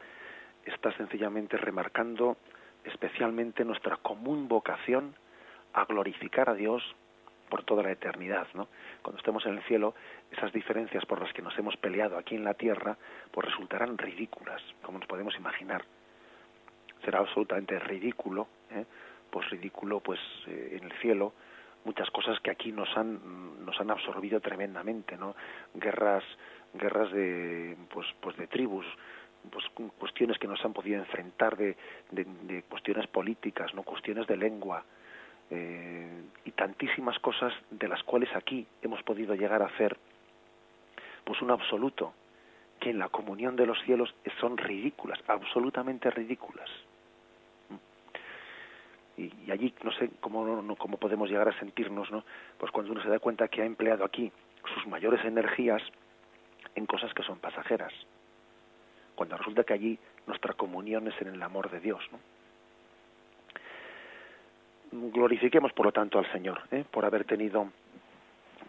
está 0.69 0.91
sencillamente 0.97 1.57
remarcando 1.57 2.37
especialmente 2.83 3.65
nuestra 3.65 3.97
común 3.97 4.47
vocación 4.47 5.15
a 5.73 5.85
glorificar 5.85 6.49
a 6.49 6.53
Dios 6.53 6.83
por 7.49 7.63
toda 7.63 7.83
la 7.83 7.91
eternidad, 7.91 8.47
¿no? 8.53 8.67
Cuando 9.01 9.19
estemos 9.19 9.45
en 9.45 9.53
el 9.57 9.63
cielo, 9.63 9.95
esas 10.31 10.51
diferencias 10.51 11.05
por 11.05 11.21
las 11.21 11.31
que 11.33 11.41
nos 11.41 11.57
hemos 11.57 11.77
peleado 11.77 12.17
aquí 12.17 12.35
en 12.35 12.43
la 12.43 12.53
tierra, 12.53 12.97
pues 13.31 13.47
resultarán 13.47 13.97
ridículas, 13.97 14.61
como 14.81 14.99
nos 14.99 15.07
podemos 15.07 15.35
imaginar. 15.35 15.83
Será 17.05 17.19
absolutamente 17.19 17.79
ridículo, 17.79 18.47
¿eh? 18.71 18.85
pues 19.29 19.49
ridículo, 19.49 19.99
pues 20.01 20.19
eh, 20.47 20.77
en 20.77 20.85
el 20.85 20.91
cielo, 20.99 21.33
muchas 21.85 22.09
cosas 22.11 22.39
que 22.41 22.51
aquí 22.51 22.71
nos 22.71 22.89
han 22.97 23.65
nos 23.65 23.79
han 23.79 23.91
absorbido 23.91 24.39
tremendamente, 24.39 25.17
¿no? 25.17 25.35
Guerras, 25.73 26.23
guerras 26.73 27.11
de 27.11 27.77
pues 27.89 28.07
pues 28.19 28.35
de 28.37 28.47
tribus, 28.47 28.85
pues 29.49 29.65
cuestiones 29.97 30.37
que 30.37 30.47
nos 30.47 30.63
han 30.63 30.73
podido 30.73 30.99
enfrentar 30.99 31.57
de, 31.57 31.75
cuestiones 32.69 33.07
políticas, 33.07 33.73
no 33.73 33.83
cuestiones 33.83 34.27
de 34.27 34.37
lengua, 34.37 34.83
eh, 35.49 36.23
y 36.45 36.51
tantísimas 36.51 37.19
cosas 37.19 37.53
de 37.71 37.87
las 37.87 38.03
cuales 38.03 38.29
aquí 38.35 38.67
hemos 38.81 39.01
podido 39.03 39.33
llegar 39.35 39.61
a 39.61 39.67
hacer 39.67 39.97
pues 41.23 41.41
un 41.41 41.51
absoluto 41.51 42.13
que 42.79 42.89
en 42.89 42.99
la 42.99 43.09
comunión 43.09 43.55
de 43.55 43.65
los 43.65 43.81
cielos 43.83 44.13
son 44.39 44.57
ridículas, 44.57 45.19
absolutamente 45.27 46.09
ridículas. 46.11 46.69
Y, 49.17 49.51
allí 49.51 49.73
no 49.83 49.91
sé 49.93 50.11
cómo, 50.19 50.61
no, 50.61 50.75
cómo 50.75 50.97
podemos 50.97 51.29
llegar 51.29 51.49
a 51.49 51.59
sentirnos, 51.59 52.11
¿no? 52.11 52.23
Pues 52.57 52.71
cuando 52.71 52.91
uno 52.91 53.01
se 53.01 53.09
da 53.09 53.19
cuenta 53.19 53.47
que 53.47 53.61
ha 53.61 53.65
empleado 53.65 54.05
aquí 54.05 54.31
sus 54.75 54.85
mayores 54.87 55.25
energías 55.25 55.81
en 56.75 56.85
cosas 56.85 57.13
que 57.13 57.23
son 57.23 57.39
pasajeras, 57.39 57.93
cuando 59.17 59.35
resulta 59.35 59.63
que 59.63 59.73
allí 59.73 59.99
nuestra 60.27 60.53
comunión 60.53 61.07
es 61.07 61.19
en 61.19 61.29
el 61.29 61.41
amor 61.41 61.71
de 61.71 61.79
Dios, 61.79 62.07
glorifiquemos 64.91 65.73
por 65.73 65.87
lo 65.87 65.91
tanto 65.91 66.19
al 66.19 66.31
Señor 66.31 66.61
¿eh? 66.71 66.85
por 66.89 67.03
haber 67.03 67.25
tenido 67.25 67.69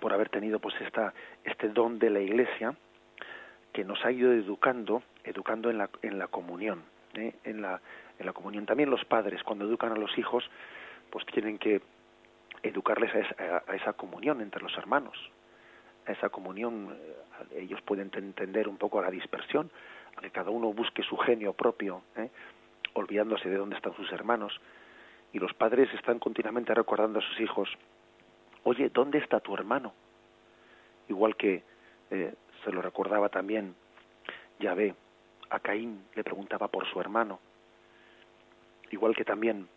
por 0.01 0.13
haber 0.13 0.31
tenido 0.31 0.59
pues 0.59 0.75
esta 0.81 1.13
este 1.45 1.69
don 1.69 1.99
de 1.99 2.11
la 2.11 2.21
Iglesia 2.21 2.75
que 3.73 3.85
nos 3.85 4.03
ha 4.05 4.11
ido 4.11 4.33
educando 4.33 5.03
educando 5.23 5.71
en 5.71 5.79
la 5.79 5.91
en 6.03 6.19
la 6.19 6.29
comunión 6.29 6.83
¿eh? 7.15 7.35
en 7.45 7.63
la 7.63 7.81
en 8.19 8.27
la 8.27 8.33
comunión 8.33 8.67
también 8.67 8.91
los 8.91 9.05
padres 9.05 9.43
cuando 9.43 9.67
educan 9.67 9.93
a 9.93 9.97
los 9.97 10.17
hijos 10.19 10.45
pues 11.11 11.25
tienen 11.27 11.59
que 11.59 11.83
educarles 12.63 13.15
a 13.15 13.19
esa, 13.19 13.63
a 13.67 13.77
esa 13.77 13.93
comunión 13.93 14.41
entre 14.41 14.63
los 14.63 14.77
hermanos 14.77 15.17
a 16.07 16.13
esa 16.13 16.31
comunión 16.31 16.97
eh, 17.53 17.61
ellos 17.61 17.81
pueden 17.83 18.11
entender 18.13 18.67
un 18.67 18.77
poco 18.77 19.01
la 19.01 19.11
dispersión 19.11 19.71
que 20.21 20.31
cada 20.31 20.51
uno 20.51 20.73
busque 20.73 21.03
su 21.03 21.17
genio 21.17 21.53
propio 21.53 22.03
¿eh? 22.17 22.31
olvidándose 22.95 23.49
de 23.49 23.57
dónde 23.57 23.77
están 23.77 23.95
sus 23.95 24.11
hermanos 24.13 24.61
y 25.33 25.39
los 25.39 25.53
padres 25.55 25.93
están 25.95 26.19
continuamente 26.19 26.75
recordando 26.75 27.19
a 27.19 27.23
sus 27.23 27.41
hijos, 27.41 27.69
oye, 28.65 28.89
¿dónde 28.89 29.19
está 29.19 29.41
tu 29.41 29.55
hermano? 29.55 29.93
Igual 31.09 31.37
que 31.37 31.63
eh, 32.11 32.35
se 32.65 32.73
lo 32.73 32.83
recordaba 32.83 33.29
también 33.29 33.75
Yahvé, 34.59 34.95
a 35.51 35.61
Caín 35.61 36.05
le 36.15 36.25
preguntaba 36.25 36.69
por 36.69 36.87
su 36.87 37.01
hermano, 37.01 37.39
igual 38.91 39.15
que 39.15 39.25
también 39.25 39.69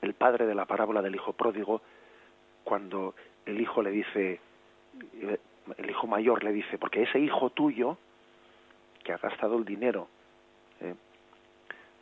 el 0.00 0.14
padre 0.14 0.46
de 0.46 0.54
la 0.54 0.64
parábola 0.64 1.02
del 1.02 1.14
hijo 1.14 1.32
pródigo, 1.32 1.82
cuando 2.64 3.14
el 3.46 3.60
hijo 3.60 3.82
le 3.82 3.90
dice, 3.90 4.40
eh, 5.14 5.38
el 5.76 5.90
hijo 5.90 6.06
mayor 6.06 6.44
le 6.44 6.52
dice, 6.52 6.78
porque 6.78 7.02
ese 7.02 7.18
hijo 7.18 7.50
tuyo, 7.50 7.98
que 9.08 9.14
ha 9.14 9.16
gastado 9.16 9.56
el 9.56 9.64
dinero, 9.64 10.06
eh, 10.82 10.94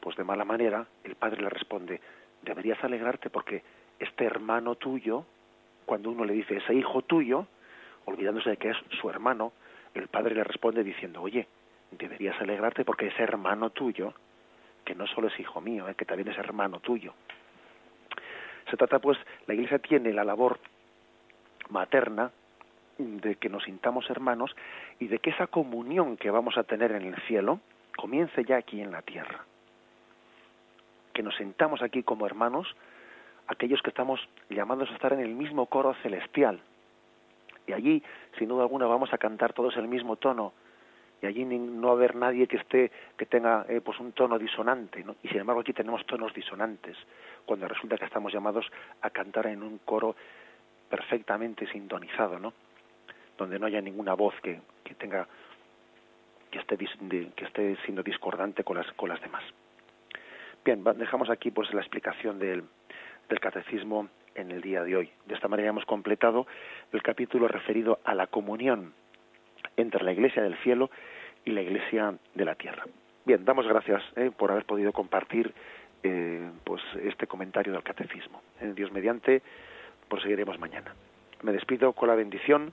pues 0.01 0.17
de 0.17 0.25
mala 0.25 0.45
manera, 0.45 0.85
el 1.05 1.15
padre 1.15 1.41
le 1.41 1.49
responde, 1.49 2.01
deberías 2.43 2.83
alegrarte 2.83 3.31
porque 3.31 3.63
este 4.01 4.25
hermano 4.25 4.75
tuyo, 4.75 5.25
cuando 5.85 6.11
uno 6.11 6.25
le 6.25 6.33
dice 6.33 6.57
ese 6.57 6.75
hijo 6.75 7.03
tuyo, 7.03 7.47
olvidándose 8.07 8.51
de 8.51 8.57
que 8.57 8.71
es 8.71 8.77
su 9.01 9.09
hermano, 9.09 9.53
el 9.95 10.09
padre 10.09 10.35
le 10.35 10.43
responde 10.43 10.83
diciendo, 10.83 11.23
oye, 11.23 11.47
deberías 11.93 12.41
alegrarte 12.41 12.85
porque 12.85 13.07
ese 13.07 13.23
hermano 13.23 13.71
tuyo, 13.71 14.13
que 14.85 14.97
no 14.97 15.07
solo 15.07 15.29
es 15.29 15.39
hijo 15.39 15.61
mío, 15.61 15.89
eh, 15.89 15.95
que 15.95 16.07
también 16.07 16.27
es 16.27 16.39
hermano 16.39 16.81
tuyo. 16.81 17.15
Se 18.69 18.77
trata 18.77 18.99
pues, 18.99 19.17
la 19.47 19.55
Iglesia 19.55 19.79
tiene 19.79 20.13
la 20.13 20.25
labor 20.25 20.59
materna 21.69 22.33
de 22.99 23.37
que 23.37 23.49
nos 23.49 23.65
sintamos 23.65 24.09
hermanos 24.11 24.55
y 24.99 25.09
de 25.09 25.19
que 25.19 25.31
esa 25.31 25.47
comunión 25.47 26.17
que 26.17 26.31
vamos 26.31 26.57
a 26.57 26.65
tener 26.65 26.93
en 26.93 27.03
el 27.03 27.17
cielo 27.23 27.61
comience 27.97 28.45
ya 28.45 28.57
aquí 28.57 28.81
en 28.81 28.91
la 28.91 29.03
tierra 29.03 29.45
que 31.17 31.23
nos 31.23 31.35
sentamos 31.37 31.81
aquí 31.81 32.03
como 32.03 32.27
hermanos, 32.27 32.69
aquellos 33.47 33.81
que 33.81 33.89
estamos 33.89 34.21
llamados 34.51 34.91
a 34.91 34.95
estar 34.95 35.15
en 35.15 35.21
el 35.21 35.35
mismo 35.35 35.65
coro 35.65 35.95
celestial. 36.03 36.61
Y 37.67 37.73
allí, 37.73 38.03
sin 38.39 38.49
duda 38.49 38.65
alguna, 38.65 38.85
vamos 38.85 39.11
a 39.15 39.19
cantar 39.19 39.55
todos 39.55 39.75
el 39.79 39.89
mismo 39.89 40.17
tono. 40.17 40.53
Y 41.23 41.27
allí 41.27 41.47
no 41.47 41.91
haber 41.91 42.17
nadie 42.17 42.47
que 42.47 42.59
esté, 42.59 42.93
que 43.17 43.25
tenga 43.25 43.65
eh, 43.67 43.81
pues 43.83 43.99
un 43.99 44.13
tono 44.13 44.39
disonante, 44.39 45.03
¿no? 45.03 45.17
Y 45.23 45.29
sin 45.29 45.39
embargo 45.39 45.63
aquí 45.63 45.73
tenemos 45.73 46.05
tonos 46.05 46.35
disonantes, 46.35 46.99
cuando 47.47 47.67
resulta 47.67 47.97
que 47.97 48.05
estamos 48.05 48.31
llamados 48.31 48.67
a 49.01 49.09
cantar 49.09 49.47
en 49.47 49.63
un 49.63 49.79
coro 49.79 50.15
perfectamente 50.91 51.67
sintonizado, 51.69 52.39
¿no? 52.39 52.53
Donde 53.39 53.59
no 53.59 53.67
haya 53.67 53.81
ninguna 53.81 54.15
voz 54.15 54.35
que, 54.43 54.61
que 54.85 54.95
tenga 54.95 55.27
que 56.51 56.59
esté, 56.59 56.77
que 56.77 57.45
esté 57.45 57.77
siendo 57.85 58.03
discordante 58.03 58.65
con 58.65 58.77
las, 58.77 58.91
con 58.93 59.09
las 59.09 59.21
demás. 59.21 59.43
Bien, 60.65 60.83
dejamos 60.97 61.31
aquí 61.31 61.51
pues 61.51 61.73
la 61.75 61.81
explicación 61.81 62.39
del, 62.39 62.65
del 63.29 63.41
catecismo 63.41 64.09
en 64.35 64.51
el 64.51 64.61
día 64.61 64.83
de 64.83 64.97
hoy. 64.97 65.11
De 65.27 65.35
esta 65.35 65.49
manera 65.49 65.69
hemos 65.69 65.85
completado 65.85 66.47
el 66.93 67.03
capítulo 67.03 67.49
referido 67.49 68.01
a 68.05 68.15
la 68.15 68.27
comunión 68.27 68.93
entre 69.77 70.05
la 70.05 70.13
Iglesia 70.13 70.43
del 70.43 70.57
cielo 70.59 70.91
y 71.45 71.53
la 71.53 71.63
Iglesia 71.63 72.15
de 72.35 72.45
la 72.45 72.55
tierra. 72.55 72.85
Bien, 73.25 73.45
damos 73.45 73.67
gracias 73.67 74.03
eh, 74.17 74.31
por 74.37 74.51
haber 74.51 74.65
podido 74.65 74.93
compartir 74.93 75.53
eh, 76.03 76.49
pues 76.65 76.83
este 77.03 77.27
comentario 77.27 77.73
del 77.73 77.83
catecismo. 77.83 78.43
En 78.61 78.75
Dios 78.75 78.93
mediante 78.93 79.43
proseguiremos 80.09 80.59
mañana. 80.59 80.95
Me 81.43 81.53
despido 81.53 81.93
con 81.93 82.09
la 82.09 82.15
bendición 82.15 82.73